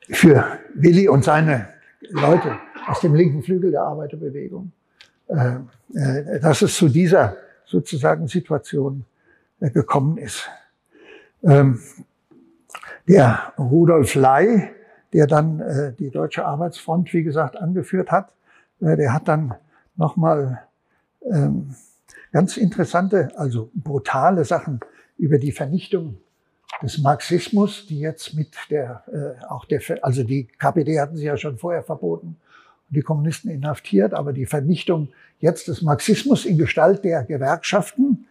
[0.09, 1.69] Für Willi und seine
[2.09, 2.57] Leute
[2.87, 4.71] aus dem linken Flügel der Arbeiterbewegung,
[5.27, 5.57] äh,
[5.93, 9.05] äh, dass es zu dieser sozusagen Situation
[9.59, 10.47] äh, gekommen ist.
[11.43, 11.79] Ähm,
[13.07, 14.69] der Rudolf Ley,
[15.13, 18.33] der dann die Deutsche Arbeitsfront, wie gesagt, angeführt hat,
[18.81, 19.55] der hat dann
[19.95, 20.61] nochmal
[21.23, 21.73] ähm,
[22.33, 24.81] ganz interessante, also brutale Sachen
[25.17, 26.17] über die Vernichtung
[26.81, 31.37] des Marxismus, die jetzt mit der, äh, auch der, also die KPD hatten sie ja
[31.37, 32.37] schon vorher verboten
[32.89, 38.27] und die Kommunisten inhaftiert, aber die Vernichtung jetzt des Marxismus in Gestalt der Gewerkschaften.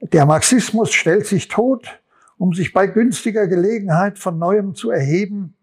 [0.00, 2.00] Der Marxismus stellt sich tot,
[2.38, 5.54] um sich bei günstiger Gelegenheit von neuem zu erheben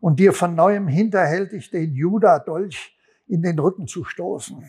[0.00, 2.96] und dir von neuem hinterhältig den Juda-Dolch
[3.28, 4.64] in den Rücken zu stoßen.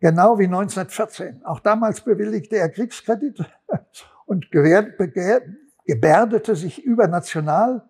[0.00, 1.44] Genau wie 1914.
[1.44, 3.38] Auch damals bewilligte er Kriegskredit
[4.26, 5.06] und gebärdete
[6.56, 7.88] sich übernational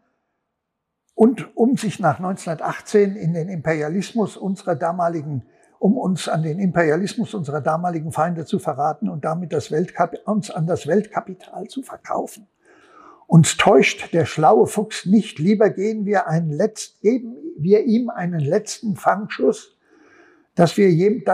[1.15, 5.47] und um sich nach 1918 in den Imperialismus unserer damaligen
[5.85, 10.51] um uns an den Imperialismus unserer damaligen Feinde zu verraten und damit das Weltkap uns
[10.51, 12.47] an das Weltkapital zu verkaufen.
[13.27, 15.39] Uns täuscht der schlaue Fuchs nicht.
[15.39, 19.77] Lieber gehen wir einen letzt, geben wir ihm einen letzten Fangschuss,
[20.55, 20.89] dass wir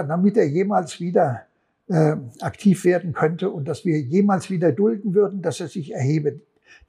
[0.09, 1.43] damit er jemals wieder
[1.91, 6.41] äh, aktiv werden könnte und dass wir jemals wieder dulden würden, dass er sich erhebe.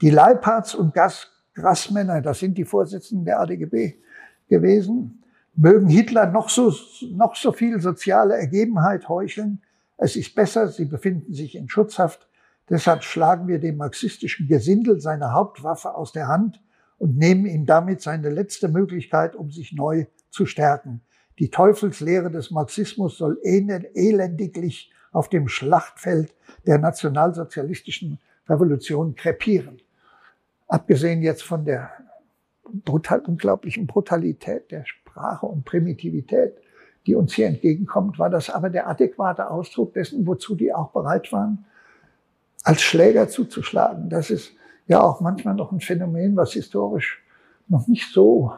[0.01, 3.95] Die Leipards und Gas, Grassmänner, das sind die Vorsitzenden der ADGB
[4.47, 5.23] gewesen,
[5.55, 6.73] mögen Hitler noch so,
[7.11, 9.61] noch so viel soziale Ergebenheit heucheln.
[9.97, 12.27] Es ist besser, sie befinden sich in Schutzhaft
[12.71, 16.63] Deshalb schlagen wir dem marxistischen Gesindel seine Hauptwaffe aus der Hand
[16.99, 21.01] und nehmen ihm damit seine letzte Möglichkeit, um sich neu zu stärken.
[21.41, 26.35] Die Teufelslehre des Marxismus soll elendiglich auf dem Schlachtfeld
[26.67, 29.81] der nationalsozialistischen Revolution krepieren.
[30.67, 31.89] Abgesehen jetzt von der
[32.85, 36.53] brutal, unglaublichen Brutalität der Sprache und Primitivität,
[37.07, 41.33] die uns hier entgegenkommt, war das aber der adäquate Ausdruck dessen, wozu die auch bereit
[41.33, 41.65] waren,
[42.63, 44.11] als Schläger zuzuschlagen.
[44.11, 44.53] Das ist
[44.85, 47.23] ja auch manchmal noch ein Phänomen, was historisch
[47.67, 48.53] noch nicht so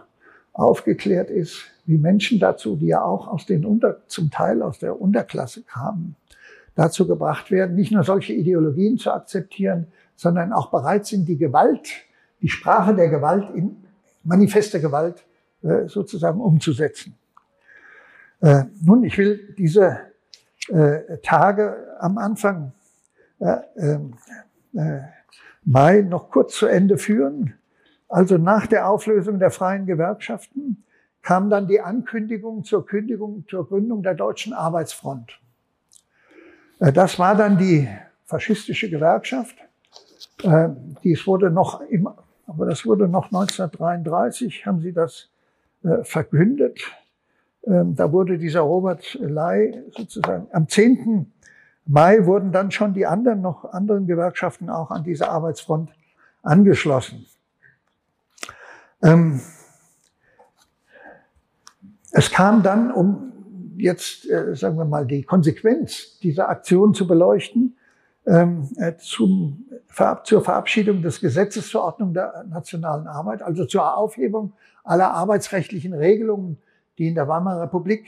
[0.53, 5.01] aufgeklärt ist, wie Menschen dazu, die ja auch aus den Unter, zum Teil aus der
[5.01, 6.15] Unterklasse kamen,
[6.75, 11.89] dazu gebracht werden, nicht nur solche Ideologien zu akzeptieren, sondern auch bereit sind, die Gewalt,
[12.41, 13.77] die Sprache der Gewalt in
[14.23, 15.25] manifeste Gewalt
[15.63, 17.15] äh, sozusagen umzusetzen.
[18.41, 19.99] Äh, nun, ich will diese
[20.69, 22.73] äh, Tage am Anfang
[23.39, 24.99] äh, äh,
[25.65, 27.53] Mai noch kurz zu Ende führen.
[28.13, 30.83] Also nach der Auflösung der freien Gewerkschaften
[31.23, 35.39] kam dann die Ankündigung zur Kündigung, zur Gründung der Deutschen Arbeitsfront.
[36.79, 37.89] Äh, das war dann die
[38.25, 39.55] faschistische Gewerkschaft.
[40.43, 40.69] Äh,
[41.03, 42.07] dies wurde noch im,
[42.45, 45.29] aber das wurde noch 1933, haben sie das
[45.83, 46.81] äh, verkündet.
[47.65, 51.33] Ähm, da wurde dieser Robert Ley sozusagen am 10.
[51.87, 55.89] Mai wurden dann schon die anderen, noch anderen Gewerkschaften auch an diese Arbeitsfront
[56.43, 57.25] angeschlossen.
[59.03, 59.41] Ähm,
[62.11, 63.33] es kam dann, um
[63.77, 67.75] jetzt, äh, sagen wir mal, die Konsequenz dieser Aktion zu beleuchten,
[68.25, 69.65] ähm, äh, zum,
[70.23, 76.57] zur Verabschiedung des Gesetzes zur Ordnung der nationalen Arbeit, also zur Aufhebung aller arbeitsrechtlichen Regelungen,
[76.97, 78.05] die in der Weimarer Republik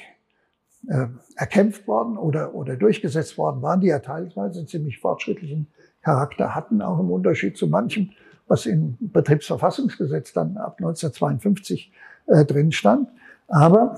[0.88, 5.67] äh, erkämpft worden oder, oder durchgesetzt worden waren, die ja teilweise ziemlich fortschrittlichen
[6.01, 8.12] Charakter hatten, auch im Unterschied zu manchem,
[8.47, 11.91] was im Betriebsverfassungsgesetz dann ab 1952
[12.27, 13.10] äh, drin stand.
[13.47, 13.97] Aber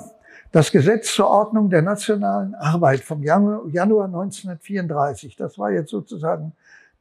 [0.51, 6.53] das Gesetz zur Ordnung der nationalen Arbeit vom Januar, Januar 1934, das war jetzt sozusagen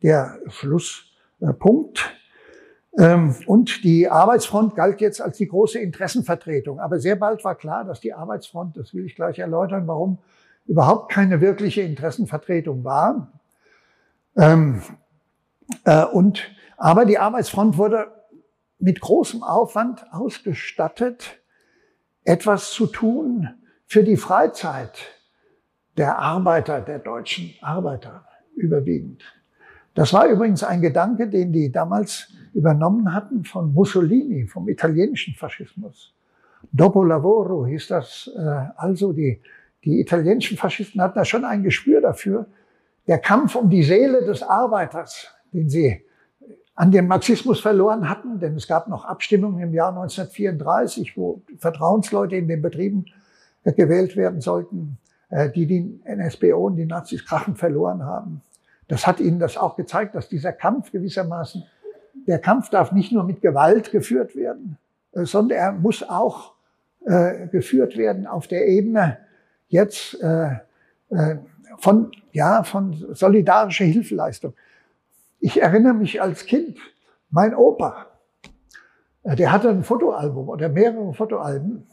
[0.02, 2.16] der Schlusspunkt.
[2.98, 6.80] Ähm, und die Arbeitsfront galt jetzt als die große Interessenvertretung.
[6.80, 10.18] Aber sehr bald war klar, dass die Arbeitsfront, das will ich gleich erläutern, warum
[10.66, 13.32] überhaupt keine wirkliche Interessenvertretung war.
[14.36, 14.82] Ähm,
[15.84, 18.12] äh, und, aber die Arbeitsfront wurde
[18.78, 21.40] mit großem Aufwand ausgestattet,
[22.24, 23.48] etwas zu tun
[23.86, 24.92] für die Freizeit
[25.96, 29.22] der Arbeiter, der deutschen Arbeiter überwiegend.
[29.94, 36.14] Das war übrigens ein Gedanke, den die damals übernommen hatten von Mussolini, vom italienischen Faschismus.
[36.72, 38.40] Dopo lavoro hieß das äh,
[38.76, 39.40] also, die,
[39.84, 42.46] die italienischen Faschisten hatten da schon ein Gespür dafür.
[43.06, 46.05] Der Kampf um die Seele des Arbeiters, den sie
[46.76, 52.36] an den Marxismus verloren hatten, denn es gab noch Abstimmungen im Jahr 1934, wo Vertrauensleute
[52.36, 53.06] in den Betrieben
[53.64, 54.98] gewählt werden sollten,
[55.30, 58.42] äh, die die NSBO und die Nazis krachend verloren haben.
[58.88, 61.64] Das hat ihnen das auch gezeigt, dass dieser Kampf gewissermaßen,
[62.26, 64.76] der Kampf darf nicht nur mit Gewalt geführt werden,
[65.12, 66.52] äh, sondern er muss auch
[67.06, 69.18] äh, geführt werden auf der Ebene
[69.68, 70.50] jetzt äh,
[71.10, 71.36] äh,
[71.78, 74.52] von, ja, von solidarischer Hilfeleistung.
[75.46, 76.76] Ich erinnere mich als Kind,
[77.30, 78.06] mein Opa,
[79.22, 81.86] äh, der hatte ein Fotoalbum oder mehrere Fotoalben.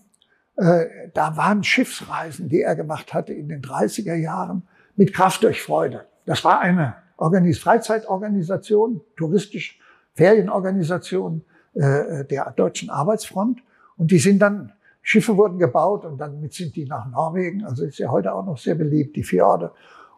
[0.56, 4.63] Äh, da waren Schiffsreisen, die er gemacht hatte in den 30er Jahren
[4.96, 6.08] mit Kraft durch Freude.
[6.26, 9.80] Das war eine Organis Freizeitorganisation, touristisch
[10.16, 13.62] Ferienorganisation äh, der Deutschen Arbeitsfront.
[13.98, 14.72] Und die sind dann,
[15.04, 18.48] Schiffe wurden gebaut und dann mit sind die nach Norwegen, also ist ja heute auch
[18.48, 19.74] noch sehr beliebt, die Fjorde,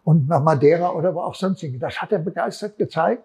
[0.06, 1.80] und nach Madeira oder wo auch sonstige.
[1.80, 3.24] Das hat er begeistert gezeigt.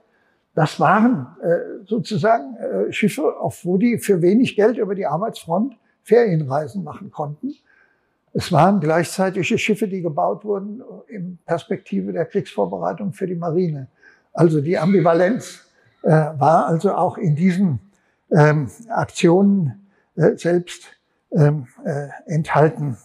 [0.55, 5.77] Das waren äh, sozusagen äh, Schiffe, auf wo die für wenig Geld über die Arbeitsfront
[6.03, 7.55] Ferienreisen machen konnten.
[8.33, 13.89] Es waren gleichzeitige Schiffe, die gebaut wurden in Perspektive der Kriegsvorbereitung für die Marine.
[14.33, 15.67] Also die Ambivalenz
[16.03, 17.81] äh, war also auch in diesen
[18.33, 20.85] ähm, Aktionen äh, selbst
[21.33, 22.97] ähm, äh, enthalten.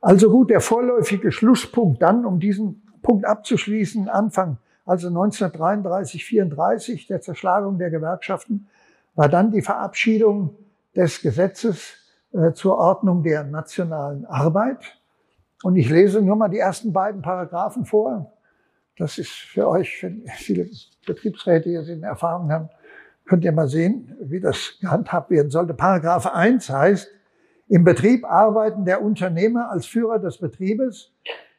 [0.00, 7.22] Also gut, der vorläufige Schlusspunkt dann, um diesen Punkt abzuschließen, Anfang, also 1933, 34, der
[7.22, 8.68] Zerschlagung der Gewerkschaften,
[9.14, 10.54] war dann die Verabschiedung
[10.94, 11.94] des Gesetzes
[12.34, 14.98] äh, zur Ordnung der nationalen Arbeit.
[15.62, 18.34] Und ich lese nur mal die ersten beiden Paragraphen vor.
[18.98, 20.68] Das ist für euch, wenn viele
[21.06, 22.68] Betriebsräte hier sind, Erfahrung haben,
[23.24, 25.72] könnt ihr mal sehen, wie das gehandhabt werden sollte.
[25.72, 27.08] Paragraph 1 heißt,
[27.68, 31.10] im Betrieb arbeiten der Unternehmer als Führer des Betriebes,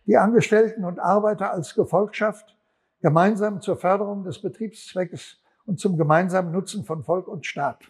[0.10, 2.58] die Angestellten und Arbeiter als Gefolgschaft
[3.00, 7.84] gemeinsam zur Förderung des Betriebszweckes und zum gemeinsamen Nutzen von Volk und Staat.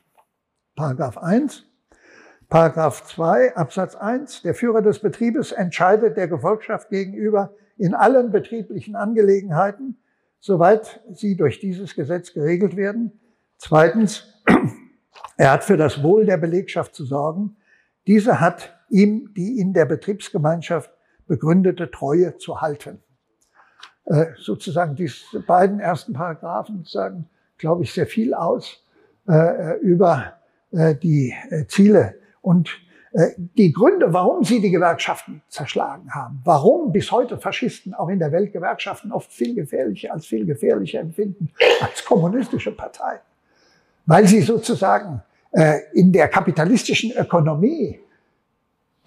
[0.76, 1.64] Paragraph 1.
[2.50, 4.42] Paragraph 2 Absatz 1.
[4.42, 9.98] Der Führer des Betriebes entscheidet der Gefolgschaft gegenüber in allen betrieblichen Angelegenheiten,
[10.42, 13.18] soweit sie durch dieses Gesetz geregelt werden.
[13.58, 14.44] Zweitens,
[15.38, 17.56] er hat für das Wohl der Belegschaft zu sorgen.
[18.08, 20.92] Diese hat ihm die in der Betriebsgemeinschaft
[21.30, 23.02] begründete Treue zu halten.
[24.06, 28.84] Äh, sozusagen diese beiden ersten Paragraphen sagen, glaube ich, sehr viel aus
[29.28, 30.34] äh, über
[30.72, 32.70] äh, die äh, Ziele und
[33.56, 38.32] die Gründe, warum sie die Gewerkschaften zerschlagen haben, warum bis heute Faschisten auch in der
[38.32, 41.50] Welt Gewerkschaften oft viel gefährlicher als viel gefährlicher empfinden
[41.82, 43.22] als kommunistische Parteien,
[44.06, 45.24] weil sie sozusagen
[45.94, 48.00] in der kapitalistischen Ökonomie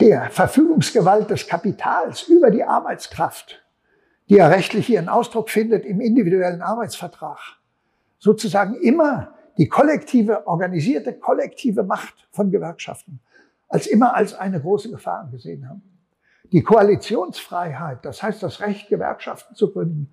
[0.03, 3.63] der Verfügungsgewalt des Kapitals über die Arbeitskraft,
[4.29, 7.39] die ja rechtlich ihren Ausdruck findet im individuellen Arbeitsvertrag,
[8.19, 13.21] sozusagen immer die kollektive, organisierte kollektive Macht von Gewerkschaften
[13.69, 15.83] als immer als eine große Gefahr gesehen haben.
[16.51, 20.13] Die Koalitionsfreiheit, das heißt das Recht, Gewerkschaften zu gründen,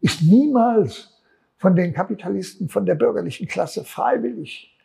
[0.00, 1.22] ist niemals
[1.58, 4.76] von den Kapitalisten, von der bürgerlichen Klasse freiwillig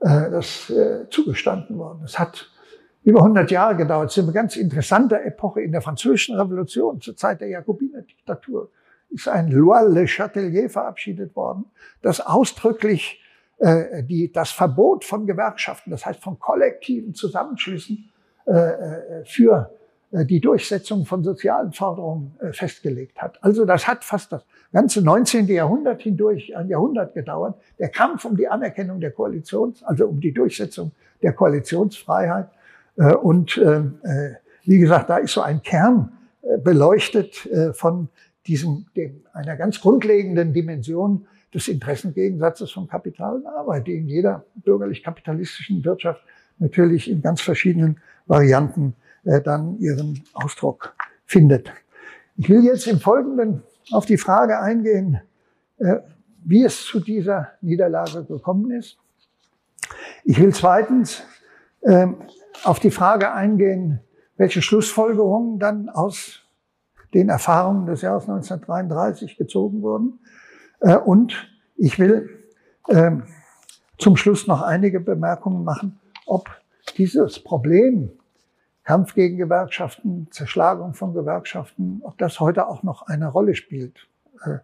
[0.00, 2.02] äh, das äh, zugestanden worden.
[2.04, 2.50] Es hat
[3.04, 4.10] über 100 Jahre gedauert.
[4.10, 8.70] Es ist eine ganz interessante Epoche in der Französischen Revolution, zur Zeit der Jakobiner-Diktatur,
[9.10, 11.66] ist ein Loi Le Chatelier verabschiedet worden,
[12.02, 13.20] das ausdrücklich
[13.58, 18.10] äh, die, das Verbot von Gewerkschaften, das heißt von kollektiven Zusammenschlüssen
[18.46, 19.70] äh, äh für
[20.10, 23.42] äh, die Durchsetzung von sozialen Forderungen äh, festgelegt hat.
[23.42, 25.46] Also das hat fast das ganze 19.
[25.46, 27.60] Jahrhundert hindurch ein Jahrhundert gedauert.
[27.78, 32.48] Der Kampf um die Anerkennung der Koalitions, also um die Durchsetzung der Koalitionsfreiheit.
[32.96, 33.60] Äh, und
[34.66, 36.12] wie gesagt, da ist so ein Kern
[36.62, 38.08] beleuchtet von
[38.46, 44.44] diesem, dem, einer ganz grundlegenden Dimension des Interessengegensatzes von Kapital und Arbeit, die in jeder
[44.64, 46.22] bürgerlich-kapitalistischen Wirtschaft
[46.58, 51.72] natürlich in ganz verschiedenen Varianten äh, dann ihren Ausdruck findet.
[52.36, 55.20] Ich will jetzt im Folgenden auf die Frage eingehen,
[55.78, 55.96] äh,
[56.44, 58.98] wie es zu dieser Niederlage gekommen ist.
[60.24, 61.22] Ich will zweitens
[61.82, 62.08] äh,
[62.62, 64.00] auf die Frage eingehen,
[64.36, 66.40] welche Schlussfolgerungen dann aus
[67.12, 70.18] den Erfahrungen des Jahres 1933 gezogen wurden.
[70.80, 72.44] Äh, und ich will
[72.88, 73.24] ähm,
[73.98, 76.50] zum Schluss noch einige Bemerkungen machen, ob
[76.96, 78.10] dieses Problem
[78.82, 84.08] Kampf gegen Gewerkschaften, Zerschlagung von Gewerkschaften, ob das heute auch noch eine Rolle spielt.
[84.44, 84.58] Äh,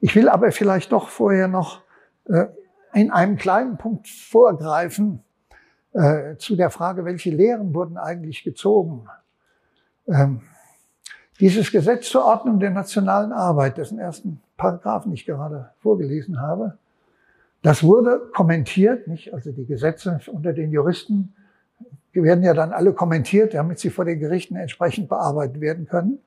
[0.00, 1.82] ich will aber vielleicht doch vorher noch
[2.26, 2.46] äh,
[2.92, 5.22] in einem kleinen Punkt vorgreifen
[6.38, 9.06] zu der Frage, welche Lehren wurden eigentlich gezogen.
[10.06, 10.42] Ähm,
[11.40, 16.78] dieses Gesetz zur Ordnung der nationalen Arbeit, dessen ersten Paragraphen ich gerade vorgelesen habe,
[17.62, 19.34] das wurde kommentiert, nicht?
[19.34, 21.34] Also die Gesetze unter den Juristen
[22.12, 26.18] werden ja dann alle kommentiert, damit sie vor den Gerichten entsprechend bearbeitet werden können.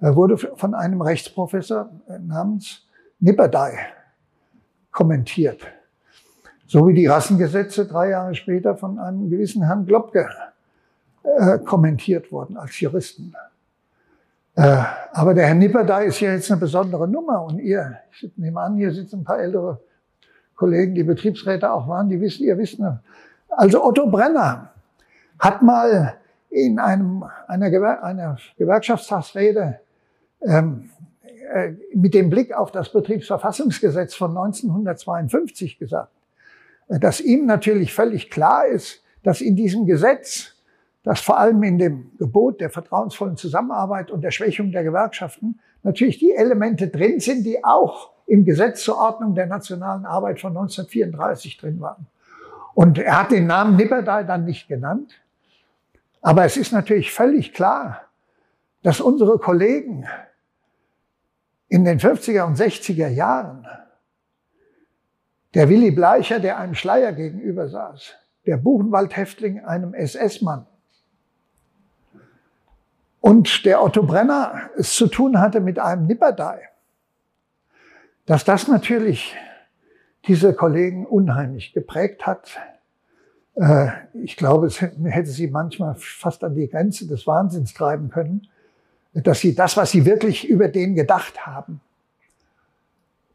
[0.00, 1.90] Er wurde von einem Rechtsprofessor
[2.20, 2.86] namens
[3.20, 3.76] Nipperdey
[4.92, 5.66] kommentiert.
[6.70, 10.28] So wie die Rassengesetze drei Jahre später von einem gewissen Herrn Globke
[11.22, 13.34] äh, kommentiert wurden als Juristen.
[14.54, 17.42] Äh, aber der Herr Nipper da ist ja jetzt eine besondere Nummer.
[17.42, 19.80] Und ihr, ich nehme an, hier sitzen ein paar ältere
[20.56, 22.78] Kollegen, die Betriebsräte auch waren, die wissen, ihr wisst.
[23.48, 24.68] Also Otto Brenner
[25.38, 26.18] hat mal
[26.50, 29.80] in einem, einer, Gewer einer Gewerkschaftstagsrede
[30.42, 30.90] ähm,
[31.50, 36.12] äh, mit dem Blick auf das Betriebsverfassungsgesetz von 1952 gesagt,
[36.88, 40.58] dass ihm natürlich völlig klar ist, dass in diesem Gesetz
[41.08, 46.18] dass vor allem in dem Gebot der vertrauensvollen Zusammenarbeit und der Schwächung der Gewerkschaften natürlich
[46.18, 51.56] die Elemente drin sind, die auch im Gesetz zur Ordnung der nationalen Arbeit von 1934
[51.56, 52.06] drin waren.
[52.74, 55.14] Und er hat den Namen Nipperdey dann nicht genannt.
[56.20, 58.02] Aber es ist natürlich völlig klar,
[58.82, 60.04] dass unsere Kollegen
[61.68, 63.66] in den 50er und 60er Jahren,
[65.58, 68.14] der Willy Bleicher, der einem Schleier gegenüber saß,
[68.46, 70.66] der Buchenwald-Häftling, einem SS-Mann,
[73.20, 76.60] und der Otto Brenner es zu tun hatte mit einem Nipperdei,
[78.24, 79.34] dass das natürlich
[80.28, 82.56] diese Kollegen unheimlich geprägt hat.
[83.56, 88.46] Äh, ich glaube, es hätte sie manchmal fast an die Grenze des Wahnsinns treiben können,
[89.12, 91.80] dass sie das, was sie wirklich über den gedacht haben,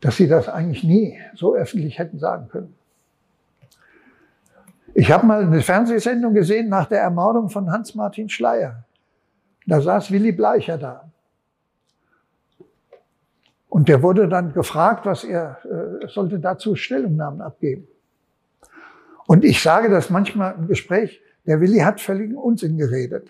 [0.04, 2.76] dass sie das eigentlich nie so öffentlich hätten sagen können.
[4.94, 8.84] Ich habe mal eine Fernsehsendung gesehen nach der Ermordung von Hans-Martin Schleier.
[9.66, 11.10] Da saß Willy Bleicher da.
[13.70, 17.88] Und der wurde dann gefragt, was er äh, sollte dazu Stellungnahmen abgeben.
[19.26, 23.30] Und ich sage das manchmal im Gespräch, der Willy hat völligen Unsinn geredet.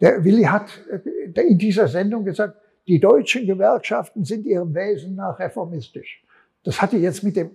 [0.00, 5.38] Der Willy hat äh, in dieser Sendung gesagt, die deutschen Gewerkschaften sind ihrem Wesen nach
[5.38, 6.22] reformistisch.
[6.64, 7.50] Das hatte jetzt mit dem,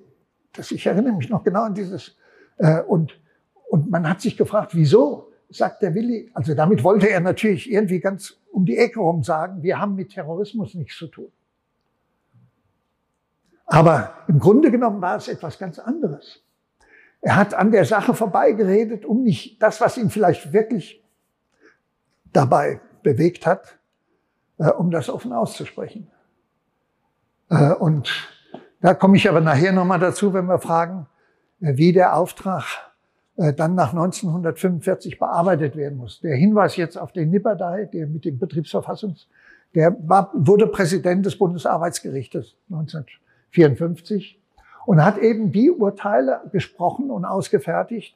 [0.54, 2.18] das, ich erinnere mich noch genau an dieses,
[2.58, 3.20] äh, und,
[3.70, 5.32] und man hat sich gefragt, wieso?
[5.50, 9.64] sagt der Willi, also damit wollte er natürlich irgendwie ganz um die Ecke rum sagen,
[9.64, 11.32] wir haben mit Terrorismus nichts zu tun.
[13.66, 16.42] Aber im Grunde genommen war es etwas ganz anderes.
[17.22, 21.04] Er hat an der Sache vorbeigeredet, um nicht das, was ihn vielleicht wirklich
[22.32, 23.80] dabei bewegt hat,
[24.58, 26.08] äh, um das offen auszusprechen.
[27.50, 28.10] Äh, und
[28.82, 31.08] da komme ich aber nachher nochmal dazu, wenn wir fragen,
[31.62, 32.66] äh, wie der Auftrag
[33.38, 36.22] äh, dann nach 1945 bearbeitet werden muss.
[36.22, 39.28] Der Hinweis jetzt auf den Nipperdey, der mit dem Betriebsverfassungs,
[39.74, 44.40] der war, wurde Präsident des Bundesarbeitsgerichtes 1954
[44.86, 48.16] und hat eben die Urteile gesprochen und ausgefertigt,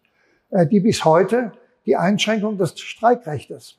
[0.52, 1.52] äh, die bis heute
[1.86, 3.78] die Einschränkung des Streikrechtes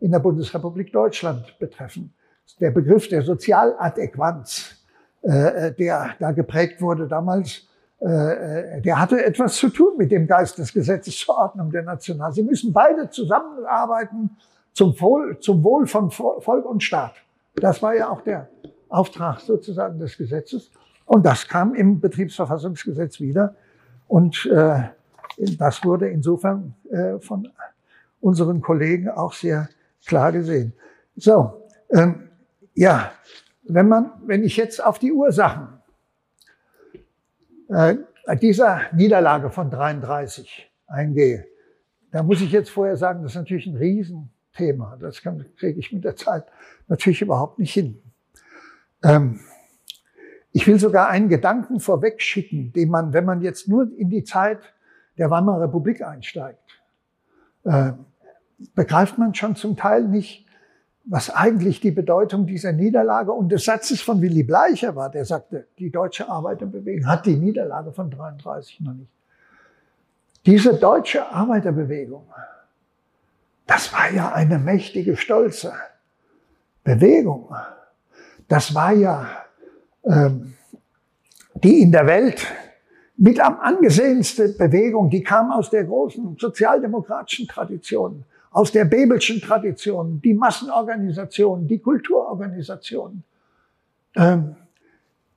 [0.00, 2.12] in der Bundesrepublik Deutschland betreffen.
[2.60, 4.76] Der Begriff der Sozialadäquanz,
[5.22, 7.68] äh, der da geprägt wurde damals,
[8.00, 12.32] äh, der hatte etwas zu tun mit dem Geist des Gesetzes zur Ordnung der National.
[12.32, 14.36] Sie müssen beide zusammenarbeiten
[14.72, 17.14] zum Wohl, zum Wohl von Volk und Staat.
[17.54, 18.48] Das war ja auch der
[18.90, 20.70] Auftrag sozusagen des Gesetzes.
[21.06, 23.54] Und das kam im Betriebsverfassungsgesetz wieder.
[24.08, 24.82] Und äh,
[25.58, 27.48] das wurde insofern äh, von
[28.20, 29.68] unseren Kollegen auch sehr
[30.06, 30.72] klar gesehen.
[31.16, 32.28] So, ähm,
[32.74, 33.12] ja,
[33.64, 35.68] wenn man, wenn ich jetzt auf die Ursachen
[37.68, 37.96] äh,
[38.40, 41.46] dieser Niederlage von 33 eingehe,
[42.12, 44.96] da muss ich jetzt vorher sagen, das ist natürlich ein Riesenthema.
[45.00, 46.44] Das kriege ich mit der Zeit
[46.88, 48.00] natürlich überhaupt nicht hin.
[49.02, 49.40] Ähm,
[50.52, 54.60] ich will sogar einen Gedanken vorwegschicken, den man, wenn man jetzt nur in die Zeit
[55.18, 56.80] der Weimarer Republik einsteigt,
[57.64, 57.92] äh,
[58.74, 60.46] begreift man schon zum Teil nicht,
[61.04, 65.68] was eigentlich die Bedeutung dieser Niederlage und des Satzes von Willy Bleicher war, der sagte,
[65.78, 69.10] die deutsche Arbeiterbewegung hat die Niederlage von 33 noch nicht.
[70.44, 72.26] Diese deutsche Arbeiterbewegung,
[73.66, 75.72] das war ja eine mächtige, stolze
[76.82, 77.54] Bewegung.
[78.48, 79.28] Das war ja
[80.04, 80.54] ähm,
[81.54, 82.46] die in der Welt
[83.16, 88.24] mit am angesehenste Bewegung, die kam aus der großen sozialdemokratischen Tradition
[88.56, 93.22] aus der Bebelschen Tradition, die Massenorganisationen, die Kulturorganisationen.
[94.14, 94.56] Ähm,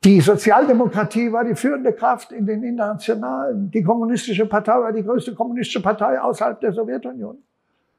[0.06, 3.70] die Sozialdemokratie war die führende Kraft in den Internationalen.
[3.72, 7.38] Die kommunistische Partei war die größte kommunistische Partei außerhalb der Sowjetunion.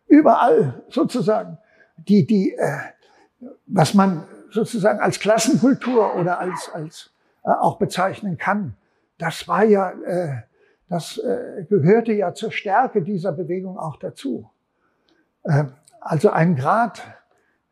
[0.06, 1.58] Überall sozusagen.
[1.98, 2.78] Die, die, äh,
[3.66, 7.10] was man sozusagen als Klassenkultur oder als, als
[7.44, 8.72] äh, auch bezeichnen kann,
[9.18, 10.36] das war ja, äh,
[10.88, 14.48] das äh, gehörte ja zur Stärke dieser Bewegung auch dazu.
[15.44, 17.02] Ähm, also ein Grad,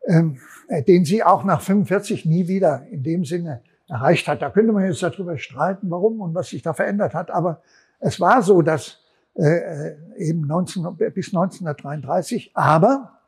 [0.05, 4.41] ähm, äh, den sie auch nach 45 nie wieder in dem Sinne erreicht hat.
[4.41, 7.31] Da könnte man jetzt darüber streiten, warum und was sich da verändert hat.
[7.31, 7.61] Aber
[7.99, 8.99] es war so, dass
[9.35, 13.19] äh, äh eben 19, bis 1933, aber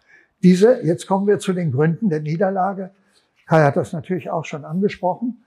[0.43, 2.91] diese, jetzt kommen wir zu den Gründen der Niederlage.
[3.47, 5.43] Kai hat das natürlich auch schon angesprochen.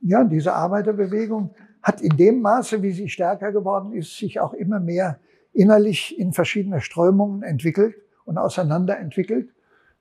[0.00, 4.80] Ja, diese Arbeiterbewegung hat in dem Maße, wie sie stärker geworden ist, sich auch immer
[4.80, 5.18] mehr
[5.52, 7.94] innerlich in verschiedene Strömungen entwickelt
[8.24, 9.50] und auseinanderentwickelt.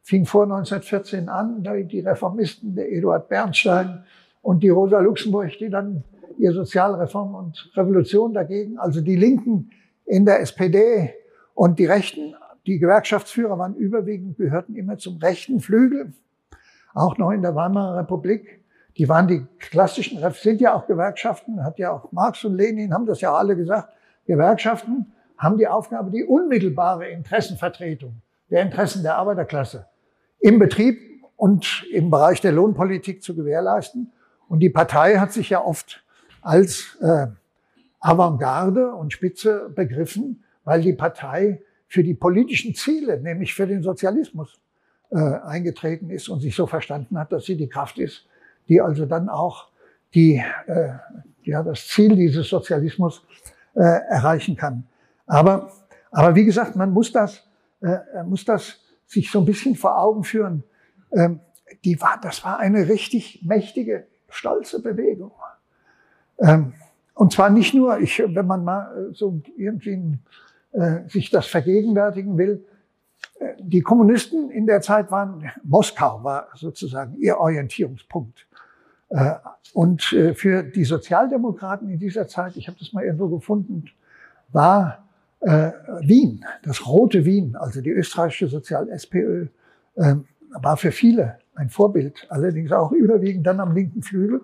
[0.01, 4.03] Fing vor 1914 an, die Reformisten, der Eduard Bernstein
[4.41, 6.03] und die Rosa Luxemburg, die dann
[6.37, 9.69] ihr Sozialreform und Revolution dagegen, also die Linken
[10.05, 11.13] in der SPD
[11.53, 12.35] und die Rechten,
[12.65, 16.13] die Gewerkschaftsführer waren überwiegend, gehörten immer zum rechten Flügel,
[16.93, 18.63] auch noch in der Weimarer Republik.
[18.97, 23.05] Die waren die klassischen, sind ja auch Gewerkschaften, hat ja auch Marx und Lenin, haben
[23.05, 23.89] das ja alle gesagt,
[24.25, 28.21] Gewerkschaften haben die Aufgabe, die unmittelbare Interessenvertretung
[28.51, 29.87] der Interessen der Arbeiterklasse
[30.39, 30.99] im Betrieb
[31.35, 34.11] und im Bereich der Lohnpolitik zu gewährleisten.
[34.47, 36.03] Und die Partei hat sich ja oft
[36.41, 37.27] als äh,
[37.99, 44.59] Avantgarde und Spitze begriffen, weil die Partei für die politischen Ziele, nämlich für den Sozialismus,
[45.09, 48.27] äh, eingetreten ist und sich so verstanden hat, dass sie die Kraft ist,
[48.69, 49.69] die also dann auch
[50.13, 50.89] die, äh,
[51.43, 53.25] ja, das Ziel dieses Sozialismus
[53.73, 54.85] äh, erreichen kann.
[55.31, 55.71] Aber,
[56.11, 57.47] aber wie gesagt, man muss das,
[57.79, 60.63] äh, muss das sich so ein bisschen vor Augen führen.
[61.13, 61.39] Ähm,
[61.85, 65.31] die war, das war eine richtig mächtige, stolze Bewegung.
[66.37, 66.73] Ähm,
[67.13, 70.19] und zwar nicht nur, ich, wenn man mal äh, so irgendwie
[70.73, 72.65] äh, sich das vergegenwärtigen will,
[73.39, 78.47] äh, die Kommunisten in der Zeit waren, Moskau war sozusagen ihr Orientierungspunkt.
[79.07, 79.35] Äh,
[79.73, 83.85] und äh, für die Sozialdemokraten in dieser Zeit, ich habe das mal irgendwo gefunden,
[84.49, 85.07] war
[85.41, 85.71] äh,
[86.01, 89.47] Wien, das rote Wien, also die österreichische Sozial-SPÖ,
[89.95, 90.15] äh,
[90.61, 94.41] war für viele ein Vorbild, allerdings auch überwiegend dann am linken Flügel.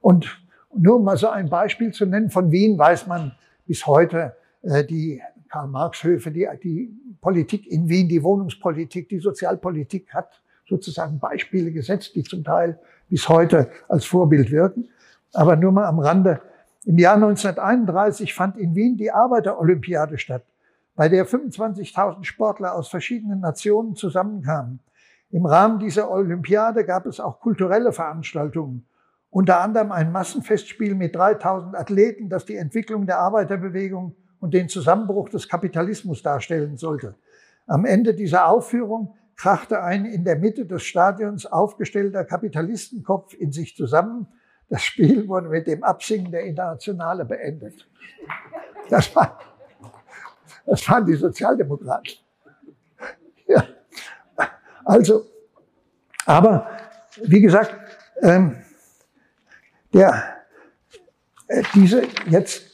[0.00, 0.40] Und
[0.76, 3.32] nur um mal so ein Beispiel zu nennen, von Wien weiß man
[3.66, 10.42] bis heute äh, die Karl-Marx-Höfe, die, die Politik in Wien, die Wohnungspolitik, die Sozialpolitik hat
[10.68, 12.78] sozusagen Beispiele gesetzt, die zum Teil
[13.08, 14.88] bis heute als Vorbild wirken.
[15.32, 16.40] Aber nur mal am Rande.
[16.86, 20.44] Im Jahr 1931 fand in Wien die Arbeiterolympiade statt,
[20.94, 24.80] bei der 25.000 Sportler aus verschiedenen Nationen zusammenkamen.
[25.30, 28.86] Im Rahmen dieser Olympiade gab es auch kulturelle Veranstaltungen,
[29.30, 35.30] unter anderem ein Massenfestspiel mit 3000 Athleten, das die Entwicklung der Arbeiterbewegung und den Zusammenbruch
[35.30, 37.16] des Kapitalismus darstellen sollte.
[37.66, 43.74] Am Ende dieser Aufführung krachte ein in der Mitte des Stadions aufgestellter Kapitalistenkopf in sich
[43.74, 44.28] zusammen.
[44.74, 47.86] Das Spiel wurde mit dem Absingen der Internationale beendet.
[48.90, 49.38] Das, war,
[50.66, 52.14] das waren die Sozialdemokraten.
[53.46, 53.68] Ja.
[54.84, 55.26] Also,
[56.26, 56.68] aber
[57.22, 57.72] wie gesagt,
[58.20, 58.64] ähm,
[59.92, 60.38] der,
[61.46, 62.64] äh, diese jetzt,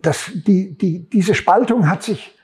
[0.00, 2.38] das, die, die, diese Spaltung hat sich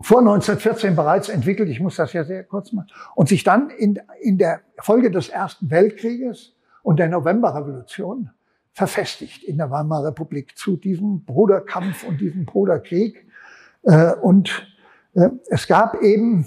[0.00, 3.98] vor 1914 bereits entwickelt, ich muss das ja sehr kurz machen, und sich dann in,
[4.20, 6.55] in der Folge des Ersten Weltkrieges
[6.86, 8.30] und der Novemberrevolution
[8.72, 13.26] verfestigt in der Weimarer Republik zu diesem Bruderkampf und diesem Bruderkrieg.
[13.82, 14.68] Äh, und
[15.14, 16.46] äh, es gab eben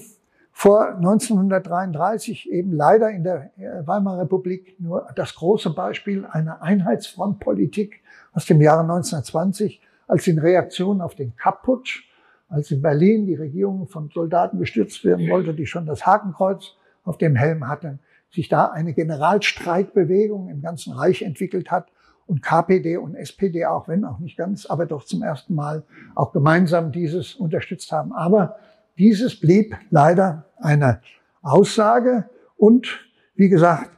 [0.54, 8.02] vor 1933 eben leider in der äh, Weimarer Republik nur das große Beispiel einer Einheitsfrontpolitik
[8.32, 12.06] aus dem Jahre 1920 als in Reaktion auf den Kapputsch
[12.48, 17.18] als in Berlin die Regierung von Soldaten gestürzt werden wollte, die schon das Hakenkreuz auf
[17.18, 18.00] dem Helm hatten,
[18.32, 21.88] sich da eine Generalstreikbewegung im ganzen Reich entwickelt hat
[22.28, 26.32] und KPD und SPD, auch wenn auch nicht ganz, aber doch zum ersten Mal auch
[26.32, 28.14] gemeinsam dieses unterstützt haben.
[28.14, 28.58] Aber
[28.98, 31.02] dieses blieb leider eine
[31.42, 33.00] Aussage und
[33.36, 33.90] wie gesagt,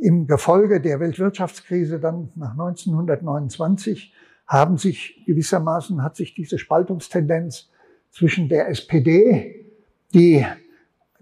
[0.00, 4.12] im Gefolge der Weltwirtschaftskrise dann nach 1929
[4.46, 7.70] haben sich gewissermaßen, hat sich diese Spaltungstendenz
[8.10, 9.66] zwischen der SPD,
[10.14, 10.44] die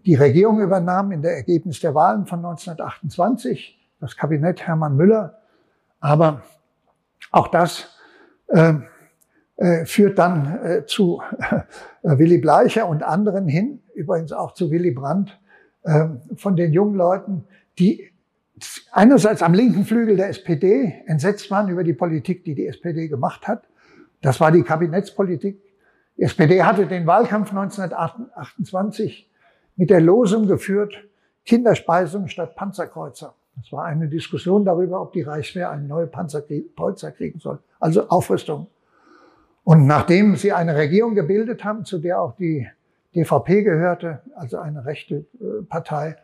[0.07, 5.38] die Regierung übernahm in der Ergebnis der Wahlen von 1928, das Kabinett Hermann Müller.
[6.00, 6.42] Aber
[7.32, 7.88] auch das
[8.48, 8.74] äh,
[9.57, 14.92] äh, führt dann äh, zu äh, Willy Bleicher und anderen hin, übrigens auch zu Willy
[14.92, 15.38] Brandt,
[15.84, 17.44] ähm, von den jungen Leuten,
[17.78, 18.11] die
[18.92, 23.46] einerseits am linken Flügel der SPD entsetzt waren über die Politik, die die SPD gemacht
[23.46, 23.64] hat.
[24.22, 25.61] Das war die Kabinettspolitik
[26.16, 29.30] die SPD hatte den Wahlkampf 1928
[29.77, 30.95] mit der Losung geführt,
[31.45, 33.35] Kinderspeisung statt Panzerkreuzer.
[33.57, 37.59] Das war eine Diskussion darüber, ob die Reichswehr eine neue Panzerkreuzer kriegen soll.
[37.81, 38.66] Also Aufrüstung.
[39.64, 42.68] Und nachdem sie eine Regierung gebildet haben, zu der auch die
[43.14, 46.16] DVP gehörte, also eine rechte äh, Partei,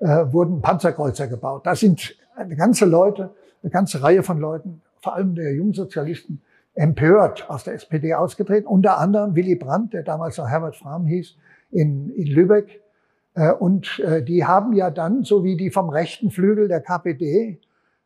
[0.00, 1.66] äh, wurden Panzerkreuzer gebaut.
[1.66, 3.30] Da sind eine ganze Leute,
[3.62, 6.40] eine ganze Reihe von Leuten, vor allem der Jungsozialisten,
[6.74, 11.36] empört aus der SPD ausgetreten, unter anderem Willy Brandt, der damals noch Herbert Frahm hieß,
[11.70, 12.80] in, in Lübeck.
[13.38, 17.60] Äh, und äh, die haben ja dann, so wie die vom rechten Flügel der KPD,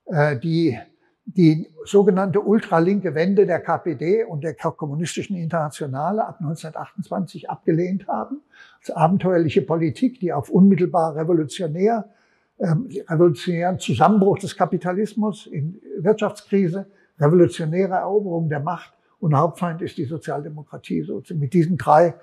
[0.07, 0.79] äh, die,
[1.25, 8.43] die sogenannte ultralinke Wende der KPD und der kommunistischen Internationale ab 1928 abgelehnt haben,
[8.81, 12.11] als abenteuerliche Politik, die auf unmittelbar revolutionär,
[12.59, 16.87] ähm, revolutionären Zusammenbruch des Kapitalismus in Wirtschaftskrise
[17.19, 22.15] revolutionäre Eroberung der Macht und Hauptfeind ist die Sozialdemokratie, so mit diesen drei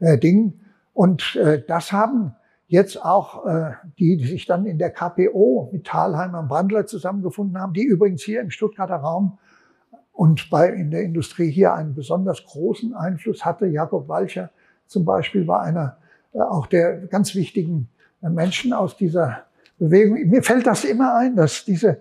[0.00, 0.60] Dingen.
[0.94, 2.34] Und das haben
[2.68, 7.60] jetzt auch äh, die, die sich dann in der KPO mit Thalheimer und Brandler zusammengefunden
[7.60, 9.38] haben, die übrigens hier im Stuttgarter Raum
[10.12, 13.66] und bei, in der Industrie hier einen besonders großen Einfluss hatte.
[13.66, 14.50] Jakob Walcher
[14.86, 15.98] zum Beispiel war einer
[16.32, 17.88] äh, auch der ganz wichtigen
[18.22, 19.44] äh, Menschen aus dieser
[19.78, 20.18] Bewegung.
[20.28, 22.00] Mir fällt das immer ein, dass diese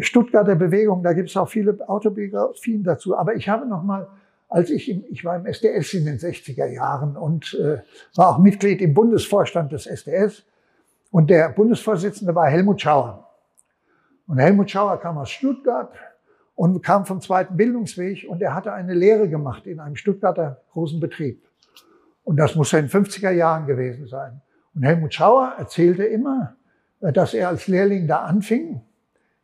[0.00, 3.16] Stuttgarter Bewegung, da gibt es auch viele Autobiografien dazu.
[3.16, 4.08] Aber ich habe noch mal,
[4.54, 7.78] als ich, im, ich war im SDS in den 60er Jahren und äh,
[8.14, 10.44] war auch Mitglied im Bundesvorstand des SDS.
[11.10, 13.28] Und der Bundesvorsitzende war Helmut Schauer.
[14.28, 15.92] Und Helmut Schauer kam aus Stuttgart
[16.54, 21.00] und kam vom zweiten Bildungsweg und er hatte eine Lehre gemacht in einem Stuttgarter großen
[21.00, 21.42] Betrieb.
[22.22, 24.40] Und das muss ja in 50er Jahren gewesen sein.
[24.72, 26.54] Und Helmut Schauer erzählte immer,
[27.00, 28.82] äh, dass er als Lehrling da anfing.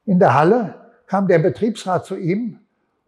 [0.04, 0.74] In der Halle
[1.08, 2.60] kam der Betriebsrat zu ihm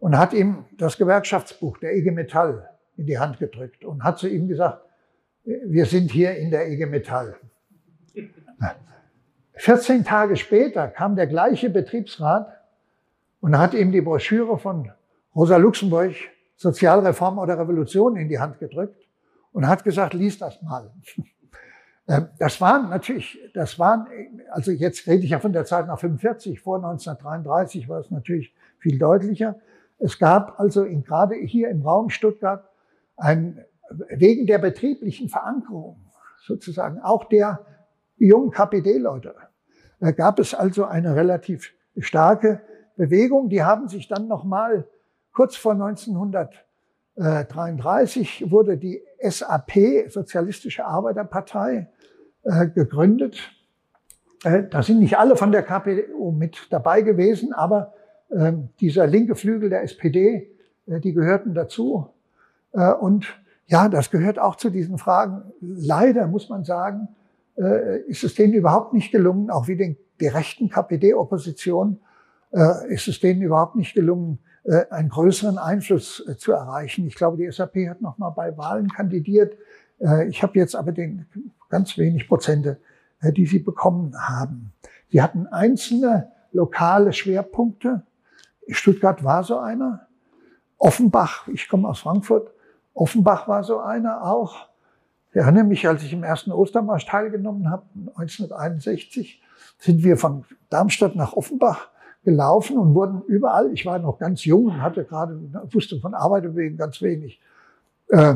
[0.03, 4.27] und hat ihm das Gewerkschaftsbuch der IG Metall in die Hand gedrückt und hat zu
[4.27, 4.81] ihm gesagt,
[5.45, 7.37] wir sind hier in der IG Metall.
[9.53, 12.51] 14 Tage später kam der gleiche Betriebsrat
[13.39, 14.91] und hat ihm die Broschüre von
[15.33, 16.15] Rosa Luxemburg,
[16.57, 19.07] Sozialreform oder Revolution, in die Hand gedrückt
[19.53, 20.91] und hat gesagt, lies das mal.
[22.05, 24.07] Ähm, das waren natürlich, das waren,
[24.51, 28.53] also jetzt rede ich ja von der Zeit nach 45, vor 1933 war es natürlich
[28.79, 29.55] viel deutlicher.
[30.03, 32.69] Es gab also in, gerade hier im Raum Stuttgart
[33.15, 33.63] ein,
[34.09, 35.95] wegen der betrieblichen Verankerung
[36.45, 37.65] sozusagen auch der
[38.17, 39.33] jungen KPD-Leute
[40.01, 42.61] äh, gab es also eine relativ starke
[42.97, 43.47] Bewegung.
[43.47, 44.85] Die haben sich dann nochmal
[45.31, 51.89] kurz vor 1933 wurde die SAP, Sozialistische Arbeiterpartei,
[52.43, 53.53] äh, gegründet.
[54.43, 57.93] Äh, da sind nicht alle von der KPO mit dabei gewesen, aber
[58.79, 60.49] dieser linke Flügel der SPD,
[60.87, 62.07] äh, die gehörten dazu.
[63.01, 63.27] Und
[63.67, 65.43] ja, das gehört auch zu diesen Fragen.
[65.61, 67.09] Leider muss man sagen,
[68.07, 71.99] ist es denen überhaupt nicht gelungen, auch wie den gerechten KPD-Opposition,
[72.87, 74.39] ist es denen überhaupt nicht gelungen,
[74.89, 77.05] einen größeren Einfluss zu erreichen.
[77.05, 79.55] Ich glaube, die SAP hat noch mal bei Wahlen kandidiert.
[80.27, 81.27] Ich habe jetzt aber den
[81.69, 82.77] ganz wenig Prozente,
[83.19, 84.71] äh, die sie bekommen haben.
[85.09, 88.03] Sie hatten einzelne lokale Schwerpunkte.
[88.69, 90.07] Stuttgart war so einer.
[90.77, 92.51] Offenbach, ich komme aus Frankfurt,
[92.93, 94.67] Offenbach war so einer auch.
[95.31, 99.41] Ich erinnere mich, als ich im ersten Ostermarsch teilgenommen habe, 1961,
[99.79, 101.89] sind wir von Darmstadt nach Offenbach
[102.23, 105.39] gelaufen und wurden überall, ich war noch ganz jung und hatte gerade,
[105.71, 107.41] wusste von Arbeit wegen ganz wenig,
[108.09, 108.35] äh,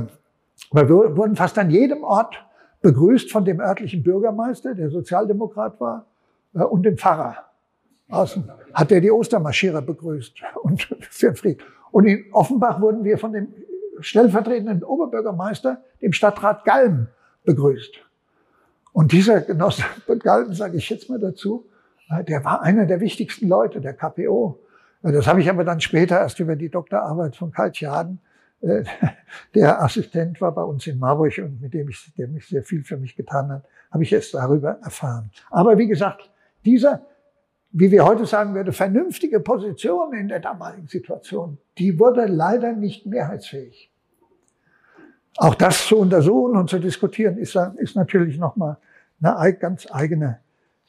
[0.71, 2.35] wir wurden fast an jedem Ort
[2.81, 6.05] begrüßt von dem örtlichen Bürgermeister, der Sozialdemokrat war,
[6.53, 7.35] äh, und dem Pfarrer.
[8.09, 11.61] Außen hat er die Ostermarschierer begrüßt und für Fried.
[11.91, 13.53] Und in Offenbach wurden wir von dem
[13.99, 17.07] stellvertretenden Oberbürgermeister, dem Stadtrat Galm,
[17.43, 17.95] begrüßt.
[18.93, 19.83] Und dieser Genosse
[20.19, 21.65] Galm, sage ich jetzt mal dazu,
[22.09, 24.59] äh, der war einer der wichtigsten Leute der KPO.
[25.03, 28.19] Äh, das habe ich aber dann später erst über die Doktorarbeit von Kai Tjaden
[28.61, 28.83] äh,
[29.55, 32.83] der Assistent war bei uns in Marburg und mit dem ich, der mich sehr viel
[32.83, 35.31] für mich getan hat, habe ich es darüber erfahren.
[35.49, 36.29] Aber wie gesagt,
[36.65, 37.05] dieser,
[37.79, 43.05] wie wir heute sagen würde, vernünftige Position in der damaligen Situation, die wurde leider nicht
[43.05, 43.91] mehrheitsfähig.
[45.37, 48.77] Auch das zu untersuchen und zu diskutieren, ist, ist natürlich nochmal
[49.21, 50.39] eine ganz eigene,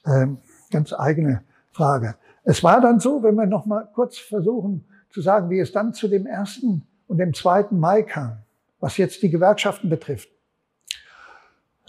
[0.07, 0.39] ähm,
[0.71, 2.15] ganz eigene Frage.
[2.45, 6.09] Es war dann so, wenn wir nochmal kurz versuchen zu sagen, wie es dann zu
[6.09, 7.67] dem ersten und dem 2.
[7.73, 8.39] Mai kam,
[8.81, 10.31] was jetzt die Gewerkschaften betrifft.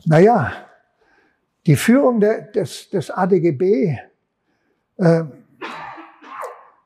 [0.03, 0.51] Naja,
[1.65, 3.97] die Führung der, des, des ADGB
[4.99, 5.23] äh,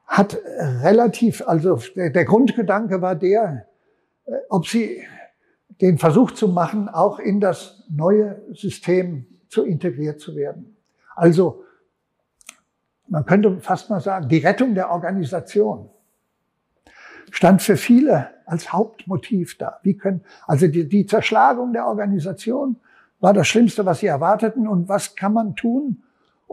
[0.08, 0.38] hat
[0.84, 3.66] relativ, also der, Grundgedanke war der,
[4.26, 5.04] äh, ob sie
[5.82, 10.78] den Versuch zu machen, auch in das neue System zu integriert zu werden.
[11.16, 11.64] Also
[13.08, 15.90] man könnte fast mal sagen, die Rettung der Organisation
[17.32, 19.80] stand für viele als Hauptmotiv da.
[19.82, 22.78] Wie können, also die, die Zerschlagung der Organisation
[23.20, 24.68] war das Schlimmste, was sie erwarteten.
[24.68, 26.04] Und was kann man tun,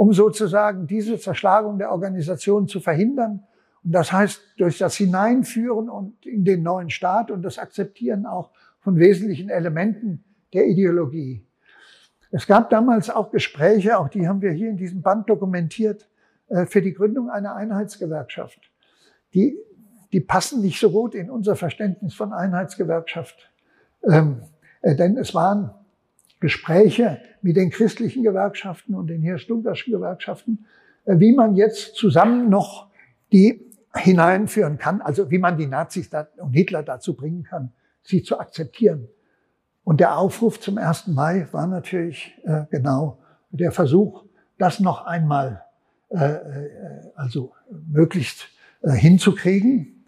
[0.00, 3.44] um sozusagen diese Zerschlagung der Organisation zu verhindern?
[3.84, 8.50] Und das heißt, durch das Hineinführen und in den neuen Staat und das Akzeptieren auch
[8.80, 10.24] von wesentlichen Elementen
[10.54, 11.44] der Ideologie.
[12.30, 16.08] Es gab damals auch Gespräche, auch die haben wir hier in diesem Band dokumentiert,
[16.48, 18.70] äh, für die Gründung einer Einheitsgewerkschaft.
[19.34, 19.58] Die
[20.12, 23.52] die passen nicht so gut in unser Verständnis von Einheitsgewerkschaft.
[24.02, 24.42] Ähm,
[24.80, 25.74] äh, denn es waren
[26.40, 30.66] Gespräche mit den christlichen Gewerkschaften und den Hirsch-Dunkerschen Gewerkschaften,
[31.04, 32.88] äh, wie man jetzt zusammen noch
[33.32, 37.72] die hineinführen kann, also wie man die Nazis und Hitler dazu bringen kann,
[38.02, 39.08] sie zu akzeptieren.
[39.84, 41.08] Und der Aufruf zum 1.
[41.08, 43.18] Mai war natürlich äh, genau
[43.50, 44.24] der Versuch,
[44.58, 45.64] das noch einmal
[46.10, 46.70] äh, äh
[47.14, 47.52] also
[47.88, 48.48] möglichst
[48.82, 50.06] hinzukriegen.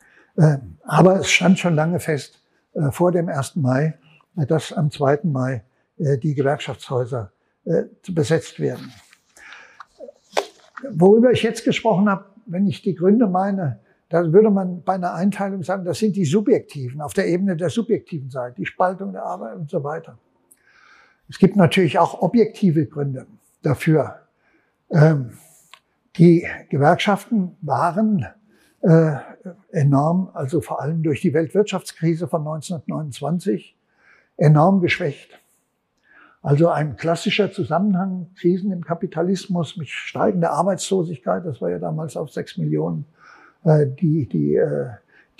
[0.83, 2.43] Aber es stand schon lange fest,
[2.91, 3.57] vor dem 1.
[3.57, 3.99] Mai,
[4.35, 5.21] dass am 2.
[5.25, 5.63] Mai
[5.97, 7.33] die Gewerkschaftshäuser
[8.09, 8.93] besetzt werden.
[10.91, 15.15] Worüber ich jetzt gesprochen habe, wenn ich die Gründe meine, da würde man bei einer
[15.15, 19.25] Einteilung sagen, das sind die subjektiven, auf der Ebene der subjektiven Seite, die Spaltung der
[19.25, 20.19] Arbeit und so weiter.
[21.29, 23.27] Es gibt natürlich auch objektive Gründe.
[23.63, 24.17] dafür.
[24.91, 25.39] Ähm,
[26.17, 28.27] die Gewerkschaften waren
[28.83, 29.15] äh,
[29.71, 33.77] enorm, also vor allem durch die Weltwirtschaftskrise von 1929,
[34.37, 35.41] enorm geschwächt.
[36.43, 42.33] Also ein klassischer Zusammenhang, Krisen im Kapitalismus mit steigender Arbeitslosigkeit, das war ja damals auf
[42.33, 43.05] sechs Millionen,
[43.65, 44.89] äh, die, die, äh,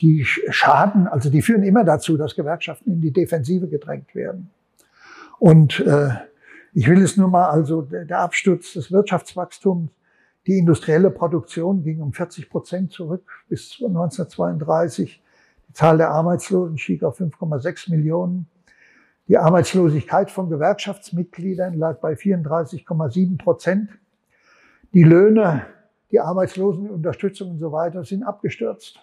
[0.01, 4.51] die schaden, also die führen immer dazu, dass Gewerkschaften in die Defensive gedrängt werden.
[5.41, 6.11] Und äh,
[6.73, 9.91] ich will es nur mal, also der Absturz des Wirtschaftswachstums,
[10.47, 15.23] die industrielle Produktion ging um 40 Prozent zurück bis 1932.
[15.69, 18.47] Die Zahl der Arbeitslosen stieg auf 5,6 Millionen.
[19.29, 23.91] Die Arbeitslosigkeit von Gewerkschaftsmitgliedern lag bei 34,7 Prozent.
[24.95, 25.67] Die Löhne,
[26.11, 28.99] die Arbeitslosenunterstützung und so weiter sind abgestürzt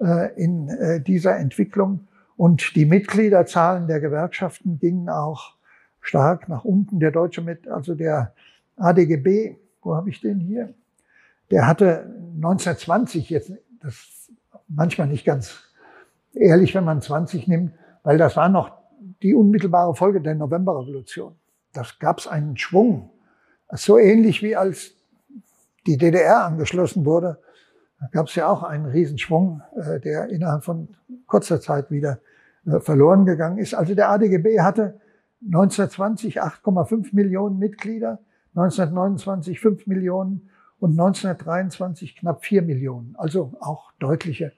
[0.00, 2.06] äh, in äh, dieser Entwicklung.
[2.36, 5.56] Und die Mitgliederzahlen der Gewerkschaften gingen auch
[6.00, 7.00] stark nach unten.
[7.00, 8.32] Der deutsche, mit, also der
[8.76, 10.72] ADGB, wo habe ich den hier?
[11.50, 14.30] Der hatte 1920 jetzt, das
[14.68, 15.64] manchmal nicht ganz
[16.32, 17.74] ehrlich, wenn man 20 nimmt,
[18.04, 18.79] weil das war noch
[19.22, 21.34] die unmittelbare Folge der Novemberrevolution.
[21.72, 23.10] Das gab es einen Schwung.
[23.72, 24.94] So ähnlich wie als
[25.86, 27.38] die DDR angeschlossen wurde,
[28.12, 30.88] gab es ja auch einen Riesenschwung, äh, der innerhalb von
[31.26, 32.20] kurzer Zeit wieder
[32.66, 33.74] äh, verloren gegangen ist.
[33.74, 35.00] Also der ADGB hatte
[35.44, 38.18] 1920 8,5 Millionen Mitglieder,
[38.54, 43.14] 1929 5 Millionen und 1923 knapp 4 Millionen.
[43.16, 44.52] Also auch deutliche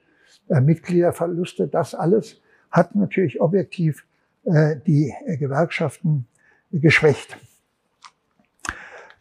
[0.49, 1.67] äh, Mitgliederverluste.
[1.67, 2.41] Das alles
[2.71, 4.05] hat natürlich objektiv
[4.45, 6.27] die Gewerkschaften
[6.71, 7.37] geschwächt.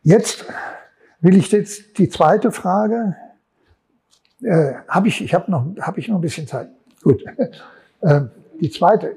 [0.03, 0.45] Jetzt
[1.21, 3.17] will ich jetzt die zweite Frage.
[4.43, 6.69] Äh, habe ich, ich habe noch, habe ich noch ein bisschen Zeit.
[7.03, 7.25] Gut.
[8.05, 8.23] Äh,
[8.61, 9.17] die zweite,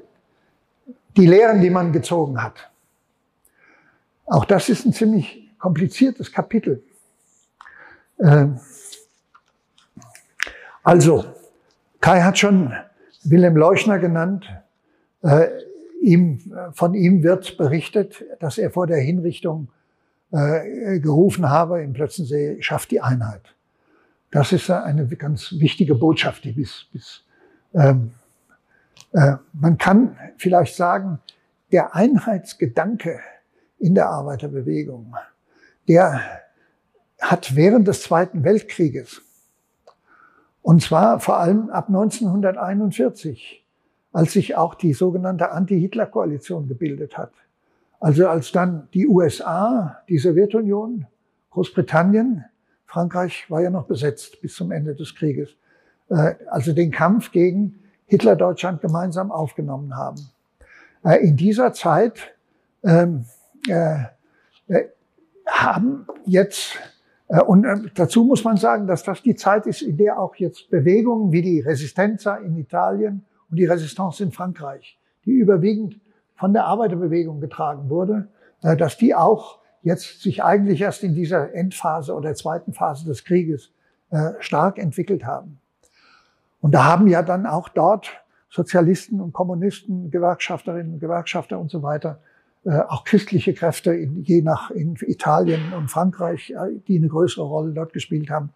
[1.16, 2.70] die Lehren, die man gezogen hat.
[4.26, 6.84] Auch das ist ein ziemlich kompliziertes Kapitel.
[8.18, 8.46] Äh,
[10.84, 11.24] also,
[12.00, 12.72] Kai hat schon
[13.24, 14.46] Wilhelm Leuchner genannt.
[15.22, 15.48] Äh,
[16.06, 16.38] ihm,
[16.72, 19.68] von ihm wird berichtet, dass er vor der Hinrichtung
[20.30, 23.42] äh, gerufen habe im Plötzensee, schafft die Einheit.
[24.30, 27.24] Das ist eine ganz wichtige Botschaft, die bis, bis
[27.74, 28.12] ähm,
[29.12, 31.18] äh, man kann vielleicht sagen,
[31.72, 33.18] der Einheitsgedanke
[33.78, 35.14] in der Arbeiterbewegung,
[35.88, 36.20] der
[37.20, 39.22] hat während des Zweiten Weltkrieges,
[40.62, 43.65] und zwar vor allem ab 1941,
[44.16, 47.32] als sich auch die sogenannte Anti-Hitler-Koalition gebildet hat.
[48.00, 51.06] Also als dann die USA, die Sowjetunion,
[51.50, 52.46] Großbritannien,
[52.86, 55.50] Frankreich war ja noch besetzt bis zum Ende des Krieges,
[56.08, 60.30] äh, also den Kampf gegen Hitler-Deutschland gemeinsam aufgenommen haben.
[61.04, 62.34] Äh, in dieser Zeit
[62.84, 63.26] ähm,
[63.68, 63.98] äh,
[65.46, 66.78] haben jetzt
[67.46, 71.32] und dazu muss man sagen, dass das die Zeit ist, in der auch jetzt Bewegungen
[71.32, 76.00] wie die Resistenza in Italien und die Resistance in Frankreich, die überwiegend
[76.36, 78.28] von der Arbeiterbewegung getragen wurde,
[78.62, 83.24] äh, dass die auch jetzt sich eigentlich erst in dieser Endphase oder zweiten Phase des
[83.24, 83.70] Krieges
[84.10, 85.58] äh, stark entwickelt haben.
[86.60, 88.10] Und da haben ja dann auch dort
[88.50, 92.20] Sozialisten und Kommunisten, Gewerkschafterinnen und Gewerkschafter und so weiter,
[92.64, 96.52] äh, auch christliche Kräfte, in, je nach in Italien und Frankreich,
[96.88, 98.50] die eine größere Rolle dort gespielt haben,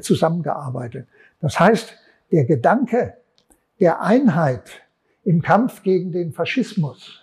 [0.00, 1.06] zusammengearbeitet.
[1.40, 1.94] Das heißt,
[2.32, 3.18] der Gedanke,
[3.84, 4.80] der Einheit
[5.24, 7.20] im Kampf gegen den Faschismus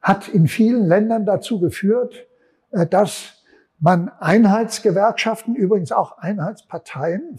[0.00, 2.28] hat in vielen Ländern dazu geführt,
[2.70, 3.42] äh, dass
[3.80, 7.36] man Einheitsgewerkschaften, übrigens auch Einheitsparteien,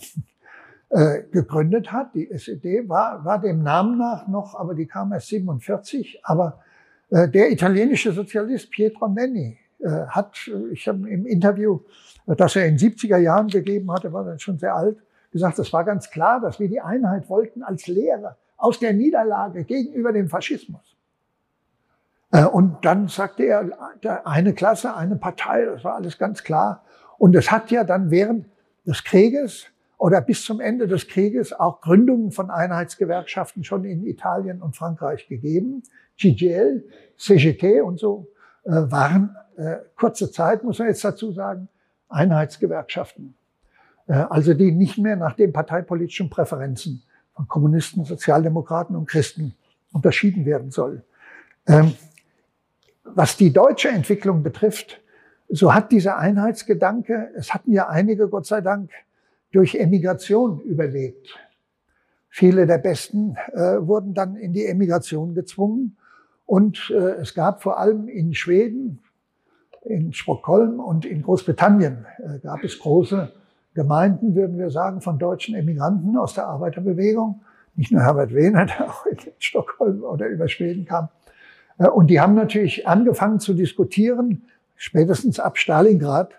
[0.89, 2.13] äh, gegründet hat.
[2.15, 6.19] Die SED war, war dem Namen nach noch, aber die kam erst 47.
[6.23, 6.59] Aber
[7.11, 9.57] äh, der italienische Sozialist Pietro Nenni
[10.07, 11.81] hat, ich habe im Interview,
[12.25, 14.97] das er in 70er Jahren gegeben hatte, war dann schon sehr alt,
[15.33, 19.65] gesagt, es war ganz klar, dass wir die Einheit wollten als Lehre aus der Niederlage
[19.65, 20.95] gegenüber dem Faschismus.
[22.31, 23.69] Äh, und dann sagte er,
[24.23, 26.85] eine Klasse, eine Partei, das war alles ganz klar.
[27.17, 28.47] Und es hat ja dann während
[28.85, 29.67] des Krieges
[29.97, 35.27] oder bis zum Ende des Krieges auch Gründungen von Einheitsgewerkschaften schon in Italien und Frankreich
[35.27, 35.83] gegeben.
[36.19, 36.83] CGL,
[37.17, 38.27] CGT und so
[38.63, 41.69] äh, waren äh, kurze Zeit, muss man jetzt dazu sagen,
[42.09, 43.35] Einheitsgewerkschaften.
[44.07, 47.03] Äh, also die nicht mehr nach den parteipolitischen Präferenzen
[47.35, 49.55] von Kommunisten, Sozialdemokraten und Christen
[49.91, 51.03] unterschieden werden soll.
[51.67, 51.93] Ähm,
[53.03, 55.01] was die deutsche Entwicklung betrifft,
[55.49, 58.89] so hat dieser Einheitsgedanke, es hatten ja einige, Gott sei Dank,
[59.51, 61.37] durch Emigration überlebt.
[62.29, 65.97] Viele der Besten äh, wurden dann in die Emigration gezwungen.
[66.45, 68.99] Und äh, es gab vor allem in Schweden
[69.83, 73.31] in Stockholm und in Großbritannien äh, gab es große
[73.73, 77.41] Gemeinden, würden wir sagen, von deutschen Emigranten aus der Arbeiterbewegung.
[77.75, 81.09] Nicht nur Herbert Wehner, der auch in Stockholm oder über Schweden kam.
[81.77, 84.43] Äh, und die haben natürlich angefangen zu diskutieren,
[84.75, 86.33] spätestens ab Stalingrad,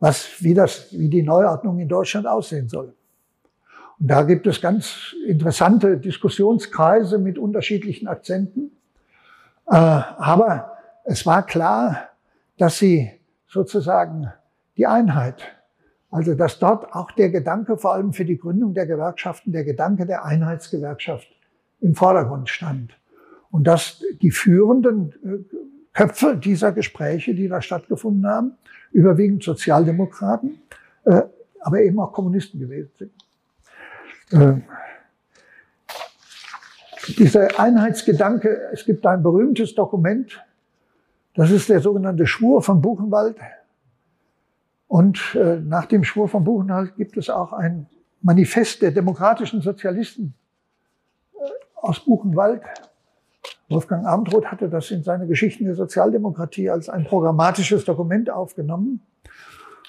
[0.00, 2.94] was, wie das, wie die Neuordnung in Deutschland aussehen soll.
[3.98, 8.70] Und da gibt es ganz interessante Diskussionskreise mit unterschiedlichen Akzenten.
[9.66, 10.72] Äh, aber
[11.04, 12.08] es war klar,
[12.58, 13.10] dass sie
[13.48, 14.32] sozusagen
[14.76, 15.57] die Einheit,
[16.10, 20.06] also dass dort auch der Gedanke, vor allem für die Gründung der Gewerkschaften, der Gedanke
[20.06, 21.28] der Einheitsgewerkschaft
[21.80, 22.98] im Vordergrund stand.
[23.50, 25.56] Und dass die führenden äh,
[25.92, 28.52] Köpfe dieser Gespräche, die da stattgefunden haben,
[28.92, 30.60] überwiegend Sozialdemokraten,
[31.04, 31.22] äh,
[31.60, 33.12] aber eben auch Kommunisten gewesen sind.
[34.30, 34.60] Äh,
[37.16, 40.44] dieser Einheitsgedanke, es gibt ein berühmtes Dokument,
[41.34, 43.36] das ist der sogenannte Schwur von Buchenwald.
[44.88, 47.86] Und äh, nach dem Schwur von Buchenwald gibt es auch ein
[48.22, 50.34] Manifest der demokratischen Sozialisten
[51.34, 51.38] äh,
[51.76, 52.62] aus Buchenwald.
[53.68, 59.02] Wolfgang Abendroth hatte das in seine Geschichten der Sozialdemokratie als ein programmatisches Dokument aufgenommen.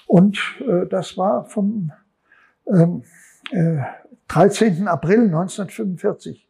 [0.06, 1.92] Und äh, das war vom
[2.66, 3.02] ähm,
[3.52, 3.78] äh,
[4.28, 4.86] 13.
[4.86, 6.46] April 1945.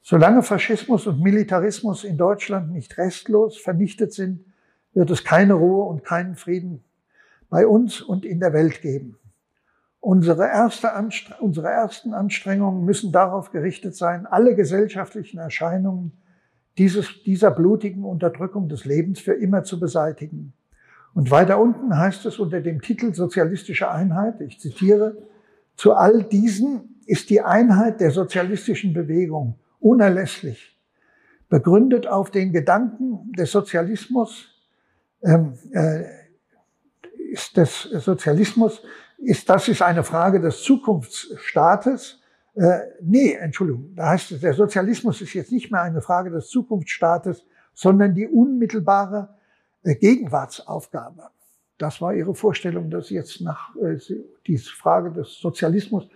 [0.00, 4.46] Solange Faschismus und Militarismus in Deutschland nicht restlos vernichtet sind,
[4.94, 6.82] wird es keine Ruhe und keinen Frieden
[7.50, 9.16] bei uns und in der Welt geben.
[9.98, 10.90] Unsere, erste
[11.40, 16.12] unsere ersten Anstrengungen müssen darauf gerichtet sein, alle gesellschaftlichen Erscheinungen
[16.78, 20.54] dieses, dieser blutigen Unterdrückung des Lebens für immer zu beseitigen.
[21.12, 25.18] Und weiter unten heißt es unter dem Titel Sozialistische Einheit, ich zitiere,
[25.74, 30.78] zu all diesen ist die Einheit der sozialistischen Bewegung unerlässlich,
[31.48, 34.48] begründet auf den Gedanken des Sozialismus,
[35.22, 36.04] ähm, äh,
[37.30, 38.82] ist des Sozialismus,
[39.18, 42.20] ist das ist eine Frage des Zukunftsstaates.
[42.54, 46.48] Äh, nee, Entschuldigung, da heißt es, der Sozialismus ist jetzt nicht mehr eine Frage des
[46.48, 49.28] Zukunftsstaates, sondern die unmittelbare
[49.82, 51.30] äh, Gegenwartsaufgabe.
[51.78, 53.98] Das war ihre Vorstellung, dass jetzt nach äh,
[54.46, 56.08] diese Frage des Sozialismus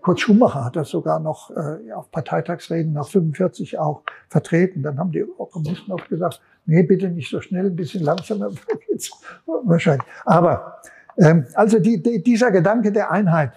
[0.00, 4.82] Kurt Schumacher hat das sogar noch äh, auf Parteitagsreden nach 45 auch vertreten.
[4.82, 8.50] Dann haben die Kommunisten auch gesagt, nee, bitte nicht so schnell, ein bisschen langsamer
[8.88, 9.10] geht's
[9.46, 10.06] wahrscheinlich.
[10.24, 10.80] Aber
[11.18, 13.52] ähm, also die, die, dieser Gedanke der Einheit,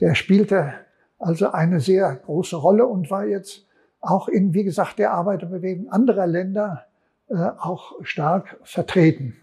[0.00, 0.74] der spielte
[1.18, 3.66] also eine sehr große Rolle und war jetzt
[4.00, 6.84] auch in, wie gesagt, der Arbeiterbewegung anderer Länder
[7.28, 9.36] äh, auch stark vertreten.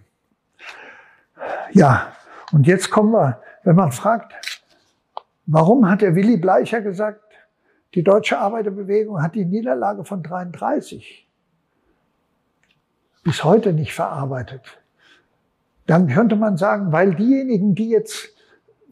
[1.73, 2.13] Ja,
[2.53, 4.33] und jetzt kommen wir, wenn man fragt,
[5.47, 7.21] Warum hat der Willy Bleicher gesagt,
[7.93, 11.24] die deutsche Arbeiterbewegung hat die Niederlage von 33
[13.25, 14.61] bis heute nicht verarbeitet?
[15.87, 18.29] Dann könnte man sagen, weil diejenigen, die jetzt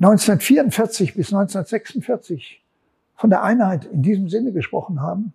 [0.01, 2.61] 1944 bis 1946
[3.15, 5.31] von der Einheit in diesem Sinne gesprochen haben,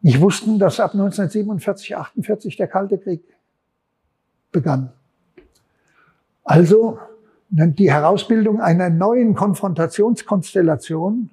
[0.00, 3.22] nicht wussten, dass ab 1947, 48 der Kalte Krieg
[4.52, 4.92] begann.
[6.44, 6.98] Also
[7.50, 11.30] die Herausbildung einer neuen Konfrontationskonstellation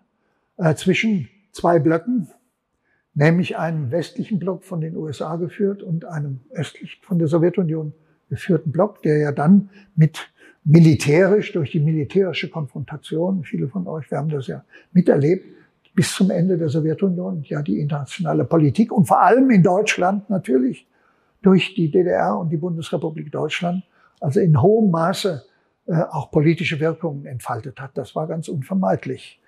[0.58, 2.30] äh, zwischen zwei Blöcken,
[3.16, 7.94] nämlich einem westlichen Block von den USA geführt und einem östlich von der Sowjetunion
[8.30, 10.30] geführten Block, der ja dann mit
[10.64, 15.46] militärisch, durch die militärische Konfrontation, viele von euch, wir haben das ja miterlebt,
[15.94, 20.88] bis zum Ende der Sowjetunion, ja die internationale Politik und vor allem in Deutschland natürlich
[21.42, 23.84] durch die DDR und die Bundesrepublik Deutschland,
[24.20, 25.44] also in hohem Maße
[25.86, 27.92] äh, auch politische Wirkungen entfaltet hat.
[27.94, 29.40] Das war ganz unvermeidlich.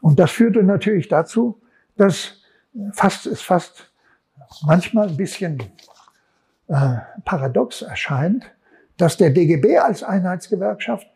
[0.00, 1.60] Und das führte natürlich dazu,
[1.96, 2.42] dass
[2.92, 3.92] fast, es fast
[4.66, 5.62] manchmal ein bisschen
[6.68, 8.50] äh, paradox erscheint,
[8.96, 11.06] dass der DGB als Einheitsgewerkschaft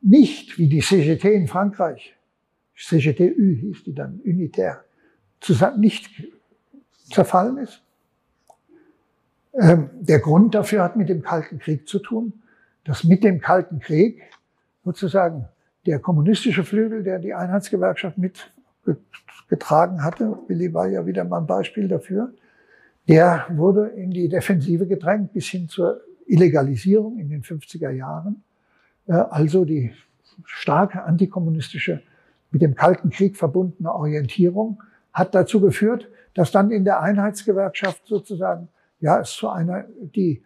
[0.00, 2.14] nicht wie die CGT in Frankreich,
[2.76, 4.84] CGTU hieß die dann, unitär,
[5.40, 6.10] zusammen, nicht
[7.10, 7.82] zerfallen ist.
[9.54, 12.42] Ähm, der Grund dafür hat mit dem Kalten Krieg zu tun
[12.88, 14.22] dass mit dem Kalten Krieg
[14.82, 15.46] sozusagen
[15.84, 18.16] der kommunistische Flügel, der die Einheitsgewerkschaft
[19.48, 22.32] mitgetragen hatte, Willi war ja wieder mal ein Beispiel dafür,
[23.08, 28.42] der wurde in die Defensive gedrängt bis hin zur Illegalisierung in den 50er Jahren.
[29.06, 29.92] Äh, also die
[30.44, 32.02] starke antikommunistische,
[32.50, 34.82] mit dem Kalten Krieg verbundene Orientierung
[35.12, 38.68] hat dazu geführt, dass dann in der Einheitsgewerkschaft sozusagen,
[39.00, 39.84] ja, es zu einer,
[40.14, 40.42] die,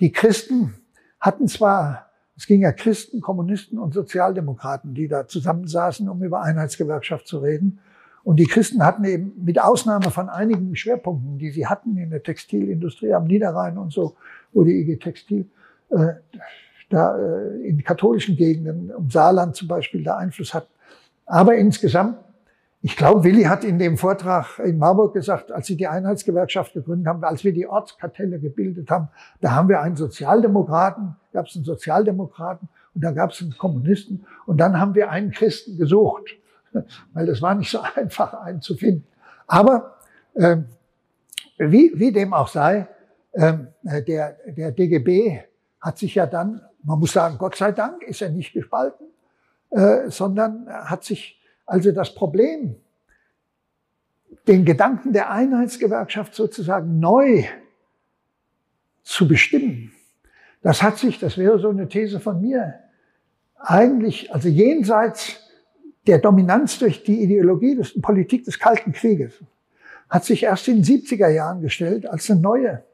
[0.00, 0.74] die Christen
[1.20, 7.26] hatten zwar, es ging ja Christen, Kommunisten und Sozialdemokraten, die da zusammensaßen, um über Einheitsgewerkschaft
[7.26, 7.80] zu reden.
[8.24, 12.22] Und die Christen hatten eben mit Ausnahme von einigen Schwerpunkten, die sie hatten in der
[12.22, 14.16] Textilindustrie am Niederrhein und so,
[14.52, 15.46] wo die IG Textil
[15.90, 16.14] äh,
[16.88, 20.68] da äh, in katholischen Gegenden, um Saarland zum Beispiel, da Einfluss hat.
[21.26, 22.16] Aber insgesamt,
[22.80, 27.06] ich glaube, Willi hat in dem Vortrag in Marburg gesagt, als sie die Einheitsgewerkschaft gegründet
[27.06, 29.08] haben, als wir die Ortskartelle gebildet haben,
[29.40, 34.26] da haben wir einen Sozialdemokraten, gab es einen Sozialdemokraten und da gab es einen Kommunisten
[34.46, 36.36] und dann haben wir einen Christen gesucht,
[37.12, 39.06] weil das war nicht so einfach, einen zu finden.
[39.46, 39.98] Aber
[40.36, 40.66] ähm,
[41.58, 42.88] wie, wie dem auch sei,
[43.34, 45.40] ähm, der, der DGB
[45.80, 49.06] hat sich ja dann, man muss sagen, Gott sei Dank ist er nicht gespalten,
[49.70, 52.76] äh, sondern hat sich also das Problem,
[54.46, 57.44] den Gedanken der Einheitsgewerkschaft sozusagen neu
[59.02, 59.92] zu bestimmen,
[60.62, 62.74] das hat sich, das wäre so eine These von mir,
[63.58, 65.43] eigentlich, also jenseits
[66.06, 69.42] der Dominanz durch die Ideologie des Politik des Kalten Krieges,
[70.10, 72.84] hat sich erst in den 70er Jahren gestellt als eine neue,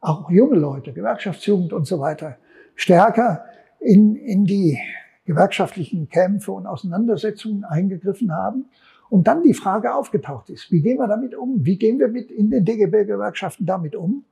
[0.00, 2.38] auch junge Leute, Gewerkschaftsjugend und so weiter,
[2.74, 3.44] stärker
[3.80, 4.78] in, in die
[5.24, 8.66] gewerkschaftlichen Kämpfe und Auseinandersetzungen eingegriffen haben.
[9.08, 11.64] Und dann die Frage aufgetaucht ist, wie gehen wir damit um?
[11.64, 14.24] Wie gehen wir mit in den DGB-Gewerkschaften damit um?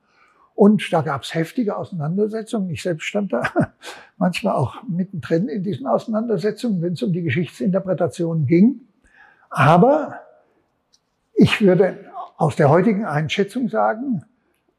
[0.59, 2.69] Und da gab es heftige Auseinandersetzungen.
[2.69, 3.43] Ich selbst stand da
[4.17, 8.81] manchmal auch mittendrin in diesen Auseinandersetzungen, wenn es um die Geschichtsinterpretation ging.
[9.49, 10.19] Aber
[11.33, 11.97] ich würde
[12.35, 14.25] aus der heutigen Einschätzung sagen,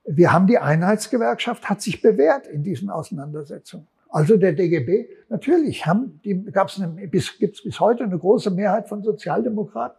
[0.05, 3.87] wir haben die Einheitsgewerkschaft, hat sich bewährt in diesen Auseinandersetzungen.
[4.11, 6.79] Also der DGB, natürlich haben die, gab es
[7.11, 9.97] bis, gibt's bis heute eine große Mehrheit von Sozialdemokraten.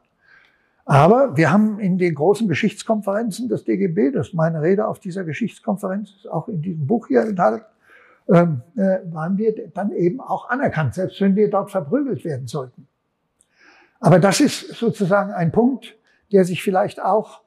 [0.86, 5.24] Aber wir haben in den großen Geschichtskonferenzen des DGB, das ist meine Rede auf dieser
[5.24, 7.66] Geschichtskonferenz, ist auch in diesem Buch hier enthalten,
[8.28, 12.88] ähm, äh, waren wir dann eben auch anerkannt, selbst wenn wir dort verprügelt werden sollten.
[14.00, 15.96] Aber das ist sozusagen ein Punkt,
[16.32, 17.42] der sich vielleicht auch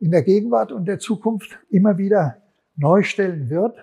[0.00, 2.38] in der Gegenwart und der Zukunft immer wieder
[2.76, 3.76] neu stellen wird,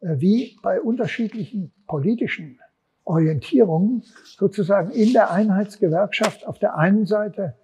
[0.00, 2.58] äh, wie bei unterschiedlichen politischen
[3.04, 4.04] Orientierungen
[4.36, 7.54] sozusagen in der Einheitsgewerkschaft auf der einen Seite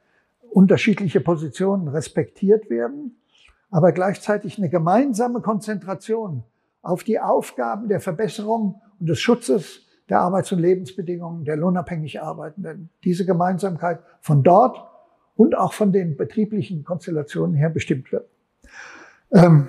[0.50, 3.20] unterschiedliche Positionen respektiert werden,
[3.70, 6.44] aber gleichzeitig eine gemeinsame Konzentration
[6.82, 12.88] auf die Aufgaben der Verbesserung und des Schutzes der Arbeits- und Lebensbedingungen der lohnabhängig Arbeitenden.
[13.04, 14.78] Diese Gemeinsamkeit von dort
[15.36, 18.28] und auch von den betrieblichen Konstellationen her bestimmt wird.
[19.32, 19.68] Ähm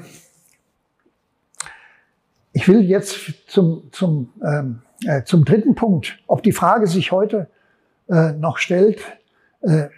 [2.52, 7.48] ich will jetzt zum, zum, ähm, äh, zum dritten Punkt, ob die Frage sich heute
[8.10, 9.02] äh, noch stellt,
[9.62, 9.90] äh,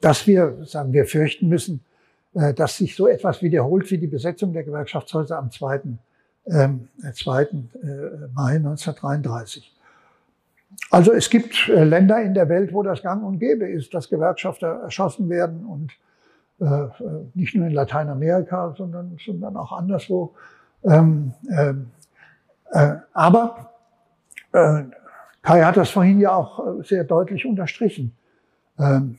[0.00, 1.84] dass wir, sagen wir, fürchten müssen,
[2.34, 5.80] äh, dass sich so etwas wiederholt wie die Besetzung der Gewerkschaftshäuser am 2.
[6.46, 7.42] Ähm, 2.
[7.42, 7.48] Äh,
[8.34, 9.74] Mai 1933.
[10.90, 14.08] Also es gibt äh, Länder in der Welt, wo das gang und gäbe ist, dass
[14.08, 15.92] Gewerkschafter erschossen werden und
[16.60, 16.88] äh,
[17.34, 20.34] nicht nur in Lateinamerika, sondern, sondern auch anderswo.
[20.84, 21.90] Ähm, ähm,
[22.70, 23.70] äh, aber
[24.52, 24.84] äh,
[25.42, 28.14] Kai hat das vorhin ja auch sehr deutlich unterstrichen.
[28.78, 29.18] Ähm,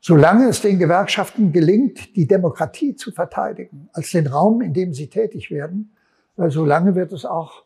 [0.00, 5.08] Solange es den Gewerkschaften gelingt, die Demokratie zu verteidigen, als den Raum, in dem sie
[5.08, 5.96] tätig werden,
[6.36, 7.64] äh, solange wird es auch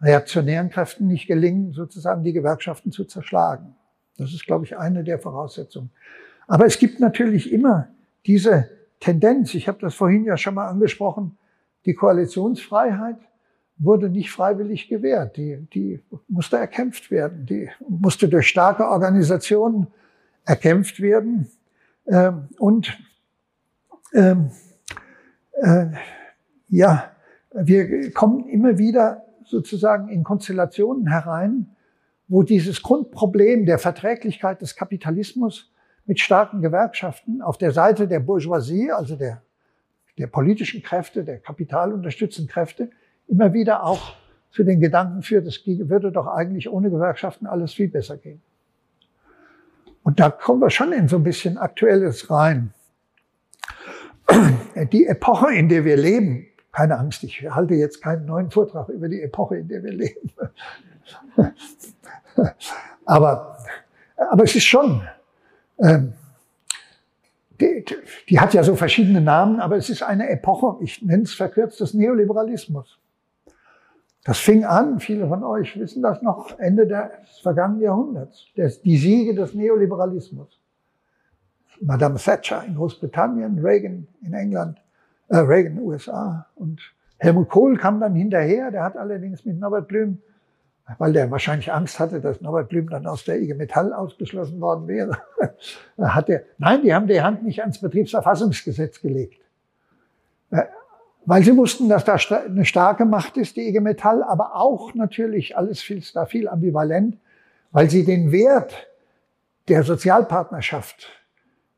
[0.00, 3.74] reaktionären Kräften nicht gelingen, sozusagen die Gewerkschaften zu zerschlagen.
[4.16, 5.90] Das ist, glaube ich, eine der Voraussetzungen.
[6.46, 7.88] Aber es gibt natürlich immer
[8.26, 8.68] diese
[9.00, 11.36] Tendenz, ich habe das vorhin ja schon mal angesprochen,
[11.86, 13.16] die Koalitionsfreiheit
[13.78, 15.36] wurde nicht freiwillig gewährt.
[15.36, 17.46] Die, die musste erkämpft werden.
[17.46, 19.88] Die musste durch starke Organisationen
[20.44, 21.48] erkämpft werden.
[22.06, 22.98] Ähm, und
[24.14, 24.50] ähm,
[25.60, 25.86] äh,
[26.68, 27.10] ja,
[27.52, 31.76] wir kommen immer wieder sozusagen in Konstellationen herein,
[32.28, 35.72] wo dieses Grundproblem der Verträglichkeit des Kapitalismus
[36.06, 39.42] mit starken Gewerkschaften auf der Seite der Bourgeoisie, also der,
[40.18, 42.90] der politischen Kräfte, der kapitalunterstützenden Kräfte,
[43.28, 44.14] immer wieder auch
[44.50, 48.42] zu den Gedanken führt, es würde doch eigentlich ohne Gewerkschaften alles viel besser gehen.
[50.02, 52.72] Und da kommen wir schon in so ein bisschen Aktuelles rein.
[54.92, 59.06] Die Epoche, in der wir leben, keine Angst, ich halte jetzt keinen neuen Vortrag über
[59.08, 60.32] die Epoche, in der wir leben.
[63.04, 63.58] aber,
[64.30, 65.02] aber es ist schon,
[65.78, 66.14] ähm,
[67.60, 67.84] die,
[68.28, 71.80] die hat ja so verschiedene Namen, aber es ist eine Epoche, ich nenne es verkürzt,
[71.80, 72.98] des Neoliberalismus.
[74.24, 79.34] Das fing an, viele von euch wissen das noch, Ende des vergangenen Jahrhunderts, die Siege
[79.34, 80.60] des Neoliberalismus.
[81.80, 84.80] Madame Thatcher in Großbritannien, Reagan in England,
[85.28, 86.80] äh, Reagan in den USA und
[87.18, 90.18] Helmut Kohl kam dann hinterher, der hat allerdings mit Norbert Blüm,
[90.98, 94.86] weil der wahrscheinlich Angst hatte, dass Norbert Blüm dann aus der IG Metall ausgeschlossen worden
[94.86, 95.18] wäre,
[95.98, 99.40] hat er, nein, die haben die Hand nicht ans Betriebsverfassungsgesetz gelegt.
[101.24, 102.16] Weil sie wussten, dass da
[102.46, 107.16] eine starke Macht ist, die IG Metall, aber auch natürlich alles viel, da viel ambivalent,
[107.70, 108.88] weil sie den Wert
[109.68, 111.08] der Sozialpartnerschaft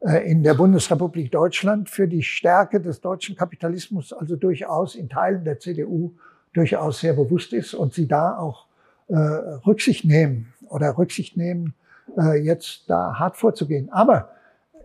[0.01, 5.45] äh, in der Bundesrepublik Deutschland für die Stärke des deutschen Kapitalismus also durchaus in Teilen
[5.45, 6.13] der CDU
[6.55, 8.67] durchaus sehr bewusst ist und sie da auch
[9.09, 11.75] äh, Rücksicht nehmen oder Rücksicht nehmen,
[12.17, 13.93] äh, jetzt da hart vorzugehen.
[13.93, 14.31] Aber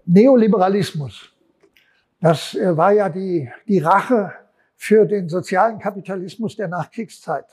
[0.05, 1.31] Neoliberalismus,
[2.19, 4.33] das äh, war ja die, die Rache
[4.81, 7.45] für den sozialen Kapitalismus der Nachkriegszeit.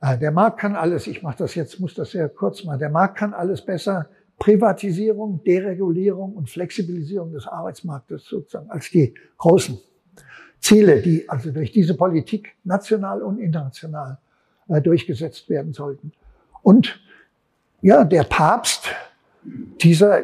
[0.00, 2.88] Äh, der Markt kann alles, ich mache das jetzt, muss das sehr kurz machen, der
[2.88, 4.08] Markt kann alles besser.
[4.38, 9.78] Privatisierung, Deregulierung und Flexibilisierung des Arbeitsmarktes sozusagen als die großen
[10.58, 14.16] Ziele, die also durch diese Politik national und international
[14.68, 16.12] äh, durchgesetzt werden sollten.
[16.62, 16.98] Und
[17.82, 18.88] ja, der Papst
[19.82, 20.22] dieser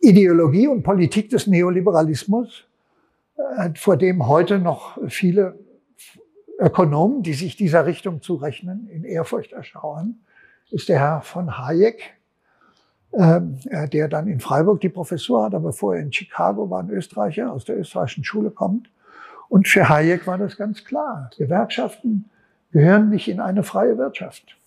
[0.00, 2.67] Ideologie und Politik des Neoliberalismus,
[3.74, 5.58] vor dem heute noch viele
[6.58, 10.16] Ökonomen, die sich dieser Richtung zurechnen, in Ehrfurcht erschauern,
[10.70, 12.14] ist der Herr von Hayek,
[13.12, 16.90] ähm, äh, der dann in Freiburg die Professur hat, aber vorher in Chicago war ein
[16.90, 18.90] Österreicher, aus der österreichischen Schule kommt.
[19.48, 21.30] Und für Hayek war das ganz klar.
[21.38, 22.28] Gewerkschaften
[22.70, 24.58] gehören nicht in eine freie Wirtschaft.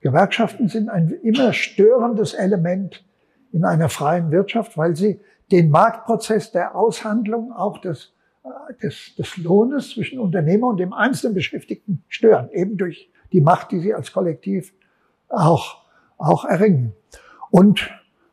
[0.00, 3.04] Gewerkschaften sind ein immer störendes Element
[3.52, 5.20] in einer freien Wirtschaft, weil sie
[5.52, 8.12] den Marktprozess der Aushandlung auch des,
[8.82, 13.80] des, des Lohnes zwischen Unternehmer und dem einzelnen Beschäftigten stören, eben durch die Macht, die
[13.80, 14.72] sie als Kollektiv
[15.28, 15.82] auch,
[16.18, 16.92] auch erringen.
[17.50, 17.90] Und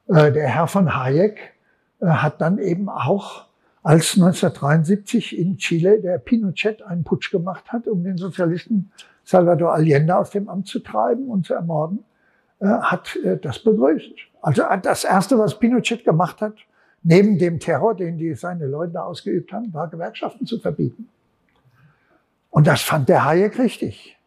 [0.08, 1.54] äh, der Herr von Hayek
[2.02, 3.46] äh, hat dann eben auch
[3.84, 8.92] als 1973 in Chile der Pinochet einen Putsch gemacht hat, um den Sozialisten
[9.24, 12.04] Salvador Allende aus dem Amt zu treiben und zu ermorden,
[12.60, 14.14] äh, hat äh, das begrüßt.
[14.42, 16.56] Also das Erste, was Pinochet gemacht hat,
[17.04, 21.10] neben dem Terror, den die seine Leute ausgeübt haben, war Gewerkschaften zu verbieten.
[22.50, 24.18] Und das fand der Hayek richtig.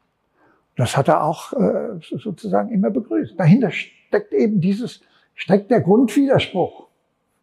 [0.77, 3.39] Das hat er auch äh, sozusagen immer begrüßt.
[3.39, 5.03] Dahinter steckt eben dieses,
[5.35, 6.89] steckt der Grundwiderspruch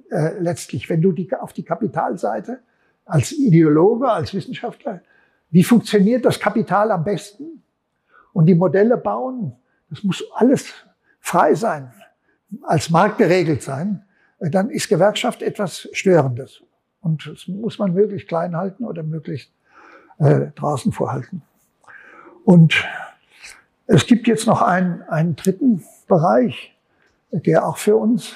[0.10, 2.60] äh, letztlich, wenn du die, auf die Kapitalseite
[3.06, 5.02] als Ideologe, als Wissenschaftler,
[5.50, 7.64] wie funktioniert das Kapital am besten?
[8.34, 9.54] Und die Modelle bauen,
[9.90, 10.74] das muss alles
[11.20, 11.92] frei sein,
[12.64, 14.04] als Markt geregelt sein,
[14.50, 16.64] dann ist Gewerkschaft etwas Störendes.
[17.02, 19.52] Und das muss man möglichst klein halten oder möglichst
[20.20, 21.44] äh, draußen vorhalten.
[22.44, 22.84] Und
[23.88, 26.76] es gibt jetzt noch einen, einen dritten Bereich,
[27.32, 28.36] der auch für uns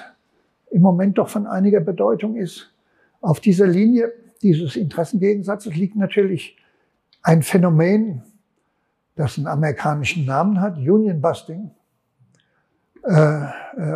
[0.70, 2.72] im Moment doch von einiger Bedeutung ist.
[3.22, 6.58] Auf dieser Linie dieses Interessengegensatzes liegt natürlich
[7.24, 8.22] ein Phänomen,
[9.16, 11.72] das einen amerikanischen Namen hat, Union Busting,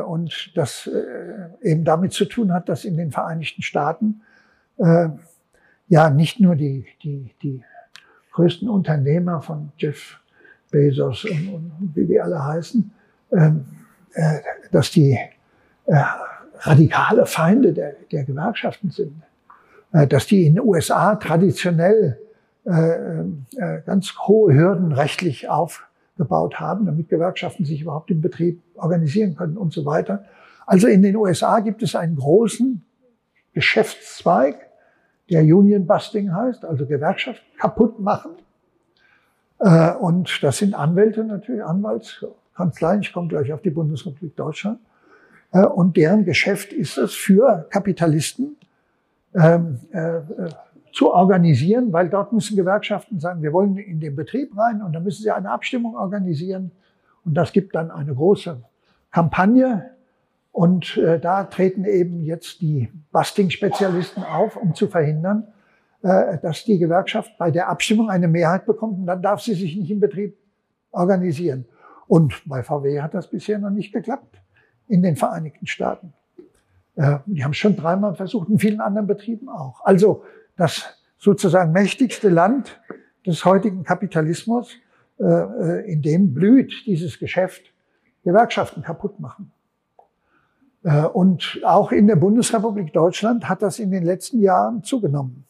[0.06, 4.22] und das äh, eben damit zu tun hat, dass in den Vereinigten Staaten
[5.88, 7.64] ja nicht nur die, die, die
[8.32, 10.20] größten Unternehmer von Jeff
[10.72, 12.92] Bezos und, und wie die alle heißen,
[13.34, 13.66] ähm,
[14.72, 15.18] dass die
[16.60, 19.22] radikale Feinde der, der Gewerkschaften sind.
[19.92, 22.20] Äh, dass die in den USA traditionell
[22.66, 25.50] äh, äh, ganz hohe Hürden rechtlich
[26.20, 30.26] aufgebaut haben, damit Gewerkschaften sich überhaupt im Betrieb organisieren können und so weiter.
[30.66, 32.84] Also in den USA gibt es einen großen
[33.54, 34.56] Geschäftszweig,
[35.30, 38.32] der Union Busting heißt, also Gewerkschaft kaputt machen.
[39.60, 44.80] Und das sind Anwälte natürlich, Anwaltskanzleien, ich komme gleich auf die Bundesrepublik Deutschland.
[45.52, 48.56] Äh, und deren Geschäft ist es für Kapitalisten
[49.36, 50.22] ähm, äh,
[50.92, 55.04] zu organisieren, weil dort müssen Gewerkschaften sagen, wir wollen in den Betrieb rein und dann
[55.04, 56.72] müssen sie eine Abstimmung organisieren
[57.26, 58.62] und das gibt dann eine große
[59.12, 59.92] Kampagne
[60.52, 65.48] und äh, da treten eben jetzt die Busting-Spezialisten auf, um zu verhindern,
[66.02, 69.76] äh, dass die Gewerkschaft bei der Abstimmung eine Mehrheit bekommt und dann darf sie sich
[69.78, 70.38] nicht im Betrieb
[70.92, 71.66] organisieren.
[72.08, 74.42] Und bei VW hat das bisher noch nicht geklappt
[74.88, 76.14] in den Vereinigten Staaten.
[76.96, 79.86] Äh, die haben es schon dreimal versucht, in vielen anderen Betrieben auch.
[79.86, 80.24] Also
[80.60, 80.84] das
[81.18, 82.80] sozusagen mächtigste Land
[83.26, 84.76] des heutigen Kapitalismus,
[85.20, 87.62] äh, äh, in dem blüht dieses Geschäft,
[88.24, 89.52] Gewerkschaften kaputt machen.
[91.14, 95.46] Und auch in der Bundesrepublik Deutschland hat das in den letzten Jahren zugenommen.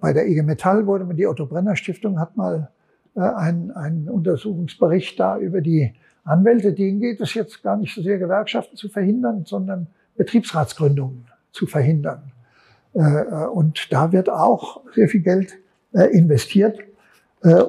[0.00, 2.70] Bei der IG Metall wurde die Otto Brenner Stiftung hat mal
[3.14, 5.94] einen, einen Untersuchungsbericht da über die
[6.24, 11.66] Anwälte, denen geht es jetzt gar nicht so sehr, Gewerkschaften zu verhindern, sondern Betriebsratsgründungen zu
[11.66, 12.32] verhindern.
[12.94, 15.58] Äh, äh, und da wird auch sehr viel Geld
[15.92, 16.78] äh, investiert.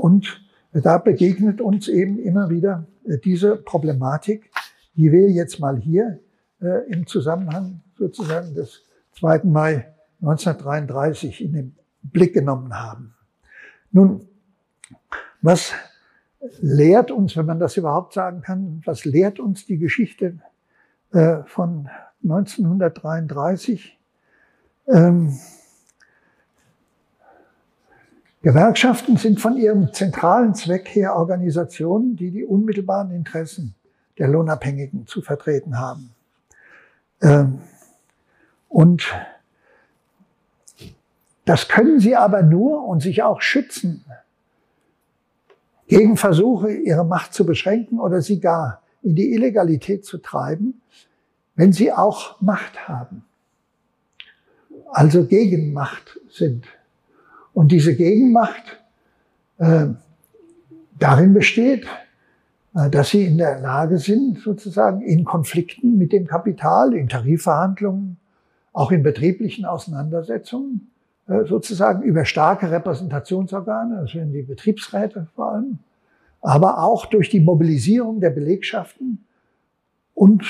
[0.01, 0.39] Und
[0.71, 2.85] da begegnet uns eben immer wieder
[3.25, 4.51] diese Problematik,
[4.93, 6.19] die wir jetzt mal hier
[6.89, 8.83] im Zusammenhang sozusagen des
[9.13, 9.45] 2.
[9.45, 9.87] Mai
[10.21, 13.15] 1933 in dem Blick genommen haben.
[13.91, 14.27] Nun,
[15.41, 15.73] was
[16.61, 20.37] lehrt uns, wenn man das überhaupt sagen kann, was lehrt uns die Geschichte
[21.13, 21.89] äh, von
[22.23, 23.99] 1933?
[24.87, 25.37] Ähm,
[28.41, 33.73] Gewerkschaften sind von ihrem zentralen Zweck her Organisationen, die die unmittelbaren Interessen
[34.17, 36.13] der Lohnabhängigen zu vertreten haben.
[37.21, 37.61] Ähm,
[38.67, 39.13] und
[41.45, 44.03] das können sie aber nur und sich auch schützen
[45.87, 50.81] gegen Versuche, ihre Macht zu beschränken oder sie gar in die Illegalität zu treiben,
[51.55, 53.25] wenn sie auch Macht haben.
[54.93, 56.65] Also Gegenmacht sind.
[57.53, 58.79] Und diese Gegenmacht
[59.57, 59.87] äh,
[60.99, 61.87] darin besteht,
[62.75, 68.17] äh, dass sie in der Lage sind, sozusagen in Konflikten mit dem Kapital, in Tarifverhandlungen,
[68.71, 70.91] auch in betrieblichen Auseinandersetzungen,
[71.27, 75.79] äh, sozusagen über starke Repräsentationsorgane, das wären die Betriebsräte vor allem,
[76.41, 79.25] aber auch durch die Mobilisierung der Belegschaften
[80.13, 80.45] und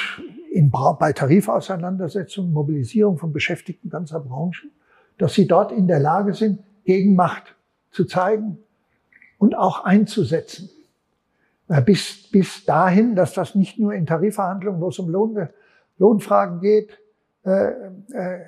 [0.53, 4.71] in, bei Tarifauseinandersetzungen, Mobilisierung von Beschäftigten ganzer Branchen,
[5.17, 7.55] dass sie dort in der Lage sind, Gegenmacht
[7.91, 8.59] zu zeigen
[9.37, 10.69] und auch einzusetzen.
[11.67, 15.49] Äh, bis, bis dahin, dass das nicht nur in Tarifverhandlungen, wo es um Lohn,
[15.97, 16.99] Lohnfragen geht,
[17.45, 17.71] äh,
[18.11, 18.39] äh,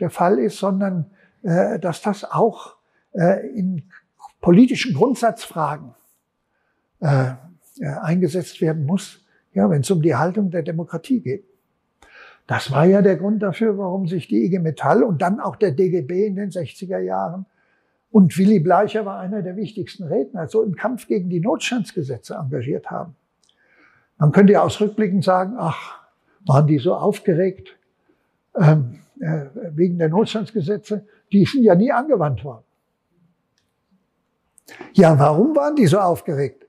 [0.00, 1.10] der Fall ist, sondern
[1.42, 2.76] äh, dass das auch
[3.12, 3.90] äh, in
[4.40, 5.94] politischen Grundsatzfragen
[7.00, 7.32] äh,
[7.80, 9.23] äh, eingesetzt werden muss,
[9.54, 11.44] ja, wenn es um die Haltung der Demokratie geht.
[12.46, 15.72] Das war ja der Grund dafür, warum sich die IG Metall und dann auch der
[15.72, 17.46] DGB in den 60er Jahren
[18.14, 22.88] und Willy Bleicher war einer der wichtigsten Redner, so im Kampf gegen die Notstandsgesetze engagiert
[22.88, 23.16] haben.
[24.18, 25.98] Man könnte ja ausrückblickend sagen, ach,
[26.46, 27.76] waren die so aufgeregt
[28.56, 32.62] ähm, äh, wegen der Notstandsgesetze, die sind ja nie angewandt worden.
[34.92, 36.63] Ja, warum waren die so aufgeregt?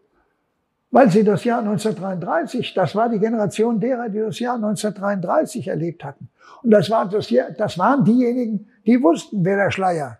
[0.95, 6.05] Weil sie das Jahr 1933, das war die Generation derer, die das Jahr 1933 erlebt
[6.05, 6.29] hatten.
[6.63, 7.27] Und das, war das,
[7.57, 10.19] das waren diejenigen, die wussten, wer der Schleier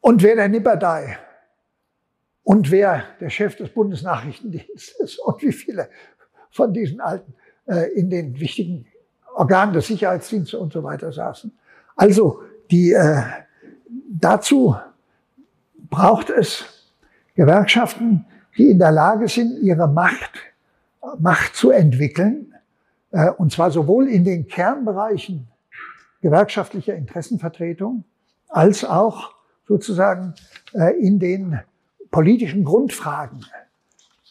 [0.00, 1.18] und wer der Nipperdei
[2.42, 5.90] und wer der Chef des Bundesnachrichtendienstes und wie viele
[6.50, 7.34] von diesen Alten
[7.66, 8.86] äh, in den wichtigen
[9.34, 11.52] Organen des Sicherheitsdienstes und so weiter saßen.
[11.96, 13.24] Also die, äh,
[14.08, 14.74] dazu
[15.90, 16.64] braucht es
[17.34, 18.24] Gewerkschaften,
[18.58, 20.32] die in der Lage sind, ihre Macht,
[21.18, 22.54] Macht zu entwickeln,
[23.12, 25.48] äh, und zwar sowohl in den Kernbereichen
[26.20, 28.04] gewerkschaftlicher Interessenvertretung
[28.48, 29.34] als auch
[29.66, 30.34] sozusagen
[30.74, 31.60] äh, in den
[32.10, 33.44] politischen Grundfragen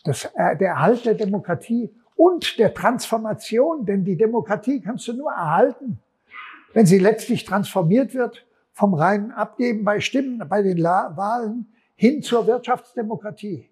[0.06, 5.32] des, äh, der Erhalt der Demokratie und der Transformation, denn die Demokratie kannst du nur
[5.32, 5.99] erhalten,
[6.74, 12.45] wenn sie letztlich transformiert wird vom reinen Abgeben bei Stimmen, bei den Wahlen hin zur
[12.45, 13.70] Wirtschaftsdemokratie.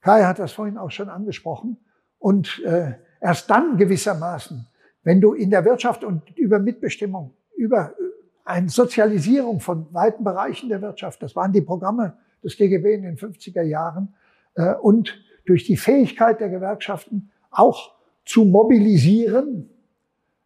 [0.00, 1.76] Kai hat das vorhin auch schon angesprochen.
[2.18, 4.66] Und äh, erst dann gewissermaßen,
[5.02, 7.94] wenn du in der Wirtschaft und über Mitbestimmung, über
[8.44, 11.22] eine Sozialisierung von weiten Bereichen der Wirtschaft.
[11.22, 14.14] Das waren die Programme des DGB in den 50er Jahren.
[14.54, 17.94] Äh, und durch die Fähigkeit der Gewerkschaften auch
[18.24, 19.70] zu mobilisieren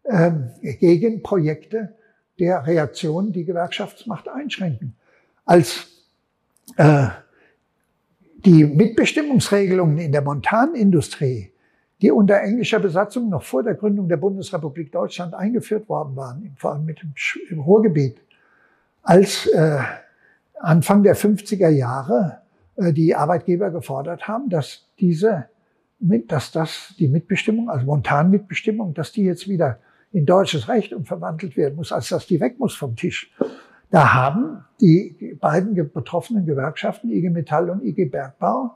[0.05, 1.94] ähm, gegen Projekte
[2.39, 4.97] der Reaktion, die Gewerkschaftsmacht einschränken.
[5.44, 5.86] Als
[6.76, 7.09] äh,
[8.45, 11.55] die Mitbestimmungsregelungen in der Montanindustrie
[12.05, 16.73] die unter englischer Besatzung noch vor der Gründung der Bundesrepublik Deutschland eingeführt worden waren, vor
[16.73, 17.15] allem mit dem,
[17.49, 18.19] im Ruhrgebiet,
[19.03, 19.79] als äh,
[20.61, 22.41] Anfang der 50er Jahre
[22.77, 25.49] äh, die Arbeitgeber gefordert haben, dass diese,
[25.99, 29.79] dass das die Mitbestimmung, also Montanmitbestimmung, dass die jetzt wieder
[30.12, 33.33] in deutsches Recht umverwandelt werden muss, als dass die weg muss vom Tisch.
[33.95, 38.75] Da haben die beiden betroffenen Gewerkschaften, IG Metall und IG Bergbau,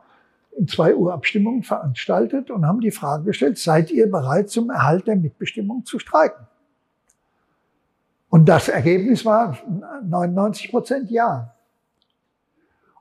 [0.56, 5.08] in zwei Uhr Abstimmungen veranstaltet und haben die Frage gestellt, seid ihr bereit zum Erhalt
[5.08, 6.46] der Mitbestimmung zu streiken?
[8.28, 9.58] Und das Ergebnis war
[10.04, 11.56] 99 Prozent Ja.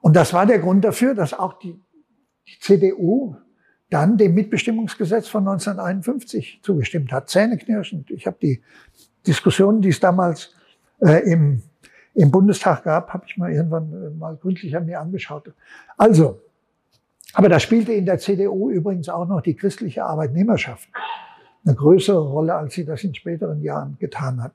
[0.02, 1.80] Und das war der Grund dafür, dass auch die,
[2.48, 3.36] die CDU
[3.92, 7.30] dann dem Mitbestimmungsgesetz von 1951 zugestimmt hat.
[7.30, 8.10] Zähneknirschend.
[8.10, 8.64] Ich habe die
[9.28, 10.56] Diskussionen, die es damals
[11.00, 11.62] äh, im,
[12.18, 15.54] im Bundestag gab, habe ich mal irgendwann äh, mal gründlicher mir angeschaut.
[15.98, 16.42] Also,
[17.34, 20.90] aber da spielte in der CDU übrigens auch noch die christliche Arbeitnehmerschaft
[21.64, 24.54] eine größere Rolle, als sie das in späteren Jahren getan hat.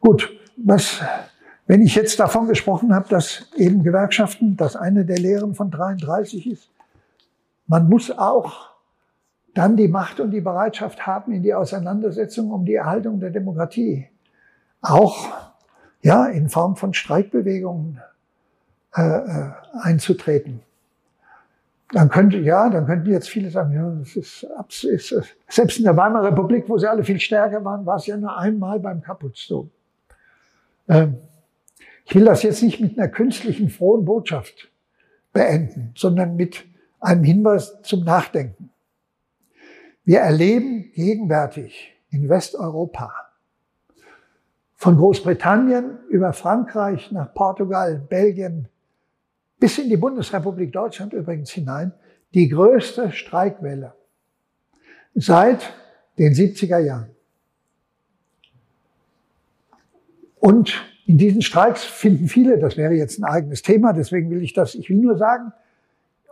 [0.00, 1.02] Gut, was,
[1.66, 6.50] wenn ich jetzt davon gesprochen habe, dass eben Gewerkschaften, dass eine der Lehren von 33
[6.50, 6.70] ist,
[7.66, 8.70] man muss auch
[9.52, 14.08] dann die Macht und die Bereitschaft haben in die Auseinandersetzung um die Erhaltung der Demokratie.
[14.80, 15.51] Auch
[16.02, 18.00] ja, in Form von Streikbewegungen
[18.96, 19.50] äh, äh,
[19.80, 20.60] einzutreten.
[21.92, 24.46] Dann könnte, ja, dann könnten jetzt viele sagen, ja, das ist,
[24.84, 28.16] ist, selbst in der Weimarer Republik, wo sie alle viel stärker waren, war es ja
[28.16, 29.68] nur einmal beim Kaput so.
[30.88, 31.18] Ähm,
[32.04, 34.70] ich will das jetzt nicht mit einer künstlichen frohen Botschaft
[35.32, 36.64] beenden, sondern mit
[37.00, 38.70] einem Hinweis zum Nachdenken.
[40.04, 43.12] Wir erleben gegenwärtig in Westeuropa
[44.82, 48.66] von Großbritannien über Frankreich nach Portugal, Belgien
[49.60, 51.92] bis in die Bundesrepublik Deutschland übrigens hinein
[52.34, 53.94] die größte Streikwelle
[55.14, 55.72] seit
[56.18, 57.10] den 70er Jahren.
[60.40, 64.52] Und in diesen Streiks finden viele, das wäre jetzt ein eigenes Thema, deswegen will ich
[64.52, 65.52] das, ich will nur sagen,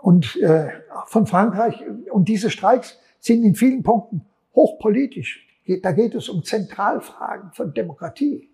[0.02, 0.70] und äh,
[1.06, 5.47] von Frankreich, und diese Streiks sind in vielen Punkten hochpolitisch.
[5.78, 8.48] Da geht es um Zentralfragen von Demokratie.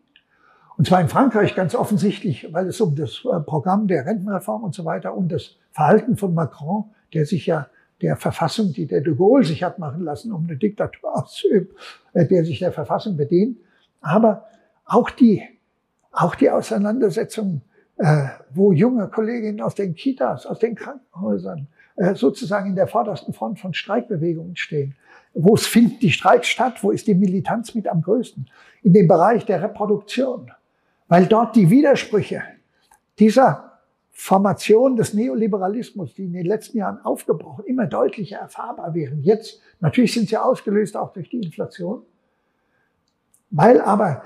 [0.76, 4.74] Und zwar in Frankreich ganz offensichtlich, weil es um das äh, Programm der Rentenreform und
[4.74, 6.84] so weiter und das Verhalten von Macron,
[7.14, 7.68] der sich ja
[8.02, 11.74] der Verfassung, die der de Gaulle sich hat machen lassen, um eine Diktatur auszuüben,
[12.12, 13.58] äh, der sich der Verfassung bedient.
[14.02, 14.46] Aber
[14.84, 15.42] auch die,
[16.12, 17.62] auch die Auseinandersetzung,
[17.96, 21.68] äh, wo junge Kolleginnen aus den Kitas, aus den Krankenhäusern
[22.12, 24.94] sozusagen in der vordersten Front von Streikbewegungen stehen.
[25.38, 26.82] Wo finden die Streiks statt?
[26.82, 28.48] Wo ist die Militanz mit am größten?
[28.82, 30.50] In dem Bereich der Reproduktion
[31.08, 32.42] weil dort die Widersprüche
[33.18, 33.78] dieser
[34.10, 39.22] Formation des Neoliberalismus, die in den letzten Jahren aufgebrochen, immer deutlicher erfahrbar wären.
[39.22, 42.02] Jetzt, natürlich sind sie ausgelöst auch durch die Inflation,
[43.50, 44.22] weil aber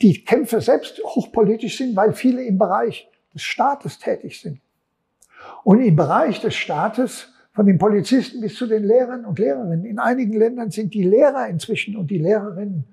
[0.00, 4.60] die Kämpfe selbst hochpolitisch sind, weil viele im Bereich des Staates tätig sind.
[5.64, 9.98] Und im Bereich des Staates, von den Polizisten bis zu den Lehrern und Lehrerinnen, in
[9.98, 12.84] einigen Ländern sind die Lehrer inzwischen und die Lehrerinnen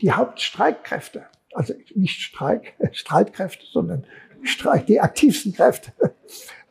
[0.00, 4.04] die Hauptstreikkräfte also nicht Streik, Streitkräfte, sondern
[4.42, 5.92] Streik, die aktivsten Kräfte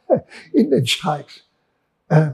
[0.53, 1.43] in den Streiks.
[2.09, 2.31] Äh,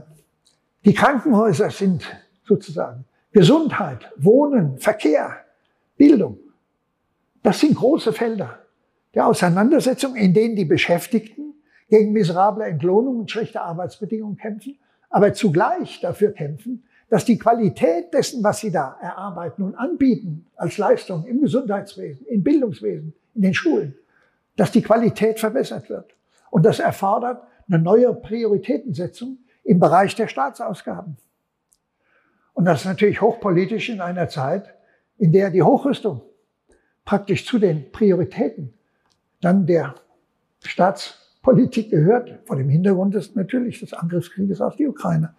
[0.84, 2.04] die Krankenhäuser sind
[2.46, 5.44] sozusagen Gesundheit, Wohnen, Verkehr,
[5.96, 6.38] Bildung.
[7.42, 8.60] Das sind große Felder
[9.14, 11.54] der Auseinandersetzung, in denen die Beschäftigten
[11.88, 14.78] gegen miserable Entlohnung und schlechte Arbeitsbedingungen kämpfen,
[15.14, 20.76] aber zugleich dafür kämpfen, dass die Qualität dessen, was sie da erarbeiten und anbieten als
[20.76, 23.94] Leistung im Gesundheitswesen, im Bildungswesen, in den Schulen,
[24.56, 26.16] dass die Qualität verbessert wird.
[26.50, 31.16] Und das erfordert eine neue Prioritätensetzung im Bereich der Staatsausgaben.
[32.52, 34.74] Und das ist natürlich hochpolitisch in einer Zeit,
[35.16, 36.22] in der die Hochrüstung
[37.04, 38.74] praktisch zu den Prioritäten
[39.40, 39.94] dann der
[41.44, 45.34] Staatspolitik gehört, vor dem Hintergrund des natürlich des Angriffskrieges auf die Ukraine.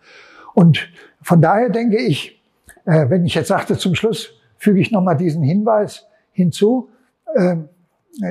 [0.53, 0.88] Und
[1.22, 2.44] von daher denke ich,
[2.86, 6.90] äh, wenn ich jetzt sagte zum Schluss, füge ich nochmal diesen Hinweis hinzu.
[7.34, 7.57] Äh,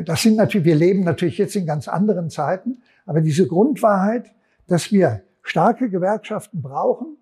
[0.04, 4.30] das sind natürlich, wir leben natürlich jetzt in ganz anderen Zeiten, aber diese Grundwahrheit,
[4.68, 7.16] dass wir starke Gewerkschaften brauchen,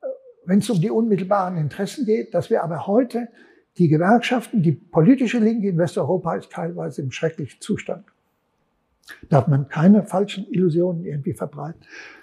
[0.00, 0.06] äh,
[0.46, 3.28] wenn es um die unmittelbaren Interessen geht, dass wir aber heute
[3.76, 8.06] die Gewerkschaften, die politische Linke in Westeuropa ist teilweise im schrecklichen Zustand.
[9.28, 11.80] Darf man keine falschen Illusionen irgendwie verbreiten.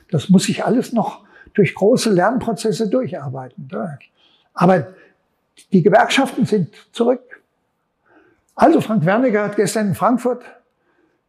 [0.10, 3.70] Das muss sich alles noch durch große Lernprozesse durcharbeiten.
[4.54, 4.88] Aber
[5.72, 7.42] die Gewerkschaften sind zurück.
[8.56, 10.44] Also Frank Wernicke hat gestern in Frankfurt,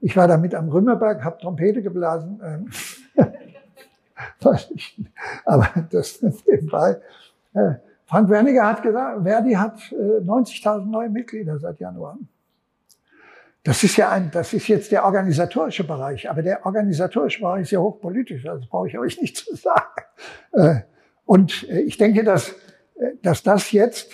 [0.00, 2.40] ich war da mit am Römerberg, habe Trompete geblasen.
[2.44, 2.70] Ähm,
[5.44, 7.00] aber das nebenbei.
[7.54, 7.74] Äh,
[8.04, 12.18] Frank Wernicke hat gesagt, Verdi hat 90.000 äh, neue Mitglieder seit Januar.
[13.66, 17.72] Das ist ja ein, das ist jetzt der organisatorische Bereich, aber der organisatorische Bereich ist
[17.72, 20.02] ja hochpolitisch, das brauche ich euch nicht zu sagen.
[20.52, 20.82] Äh,
[21.24, 22.50] und äh, ich denke, dass,
[22.94, 24.12] äh, dass das jetzt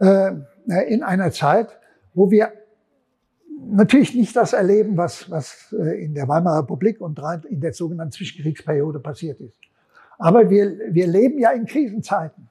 [0.00, 1.76] in einer Zeit,
[2.14, 2.52] wo wir
[3.68, 9.00] natürlich nicht das erleben, was, was in der Weimarer Republik und in der sogenannten Zwischenkriegsperiode
[9.00, 9.58] passiert ist.
[10.18, 12.48] Aber wir, wir leben ja in Krisenzeiten.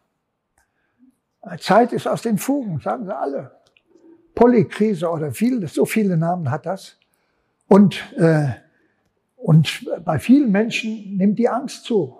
[1.60, 3.57] Zeit ist aus den Fugen, sagen sie alle.
[4.38, 6.98] Polykrise oder viel, so viele Namen hat das.
[7.68, 8.50] Und, äh,
[9.36, 12.20] und bei vielen Menschen nimmt die Angst zu,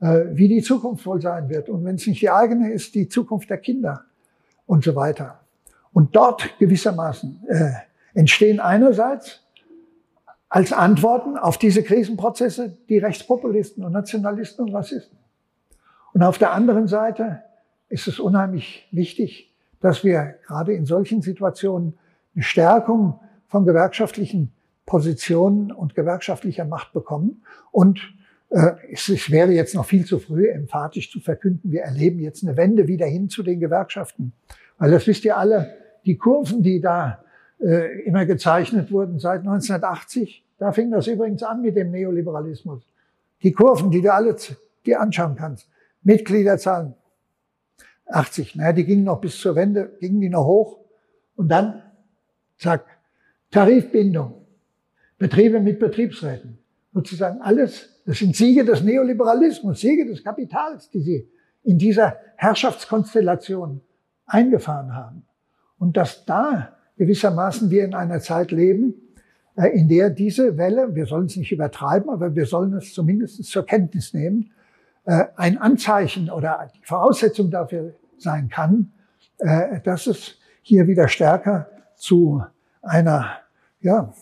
[0.00, 1.70] äh, wie die Zukunft wohl sein wird.
[1.70, 4.04] Und wenn es nicht die eigene ist, die Zukunft der Kinder
[4.66, 5.40] und so weiter.
[5.94, 7.70] Und dort gewissermaßen äh,
[8.12, 9.42] entstehen einerseits
[10.50, 15.16] als Antworten auf diese Krisenprozesse die Rechtspopulisten und Nationalisten und Rassisten.
[16.12, 17.42] Und auf der anderen Seite
[17.88, 19.47] ist es unheimlich wichtig,
[19.80, 21.98] dass wir gerade in solchen Situationen
[22.34, 24.52] eine Stärkung von gewerkschaftlichen
[24.86, 27.42] Positionen und gewerkschaftlicher Macht bekommen.
[27.70, 28.00] Und
[28.50, 32.56] äh, es, wäre jetzt noch viel zu früh, emphatisch zu verkünden, wir erleben jetzt eine
[32.56, 34.32] Wende wieder hin zu den Gewerkschaften.
[34.78, 35.74] Weil das wisst ihr alle,
[36.06, 37.22] die Kurven, die da
[37.60, 40.44] äh, immer gezeichnet wurden seit 1980.
[40.58, 42.82] Da fing das übrigens an mit dem Neoliberalismus.
[43.42, 44.36] Die Kurven, die du alle
[44.86, 45.68] dir anschauen kannst.
[46.02, 46.94] Mitgliederzahlen
[48.08, 48.56] 80.
[48.56, 50.78] Naja, die gingen noch bis zur Wende, gingen die noch hoch.
[51.36, 51.82] Und dann,
[52.56, 52.86] zack,
[53.50, 54.46] Tarifbindung.
[55.18, 56.58] Betriebe mit Betriebsräten.
[56.92, 61.28] Sozusagen alles, das sind Siege des Neoliberalismus, Siege des Kapitals, die sie
[61.64, 63.80] in dieser Herrschaftskonstellation
[64.26, 65.24] eingefahren haben.
[65.78, 68.94] Und dass da gewissermaßen wir in einer Zeit leben,
[69.56, 73.44] äh, in der diese Welle, wir sollen es nicht übertreiben, aber wir sollen es zumindest
[73.44, 74.52] zur Kenntnis nehmen,
[75.36, 78.92] ein Anzeichen oder die Voraussetzung dafür sein kann,
[79.38, 82.42] äh, dass es hier wieder stärker zu
[82.82, 83.38] einer
[83.80, 84.12] ja,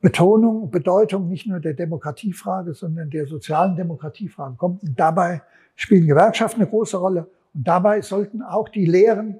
[0.00, 4.82] Betonung, Bedeutung nicht nur der Demokratiefrage, sondern der sozialen Demokratiefrage kommt.
[4.82, 5.42] Und dabei
[5.76, 7.30] spielen Gewerkschaften eine große Rolle.
[7.54, 9.38] Und dabei sollten auch die Lehren,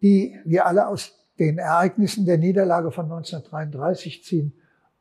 [0.00, 4.52] die wir alle aus den Ereignissen der Niederlage von 1933 ziehen,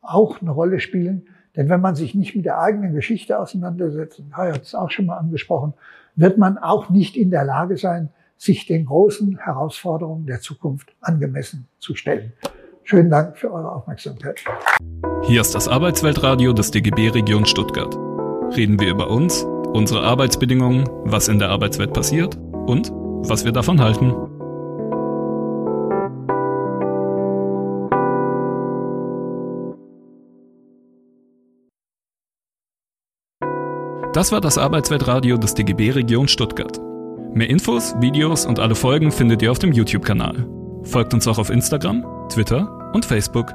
[0.01, 1.27] auch eine Rolle spielen.
[1.59, 5.07] Denn wenn man sich nicht mit der eigenen Geschichte auseinandersetzt, und hat es auch schon
[5.07, 5.73] mal angesprochen,
[6.15, 8.07] wird man auch nicht in der Lage sein,
[8.37, 12.31] sich den großen Herausforderungen der Zukunft angemessen zu stellen.
[12.83, 14.41] Schönen Dank für eure Aufmerksamkeit.
[15.23, 17.93] Hier ist das Arbeitsweltradio des DGB Region Stuttgart.
[18.55, 22.37] Reden wir über uns, unsere Arbeitsbedingungen, was in der Arbeitswelt passiert
[22.67, 22.89] und
[23.27, 24.28] was wir davon halten.
[34.13, 36.79] Das war das Arbeitsweltradio des DGB Region Stuttgart.
[37.31, 40.47] Mehr Infos, Videos und alle Folgen findet ihr auf dem YouTube-Kanal.
[40.83, 43.53] Folgt uns auch auf Instagram, Twitter und Facebook.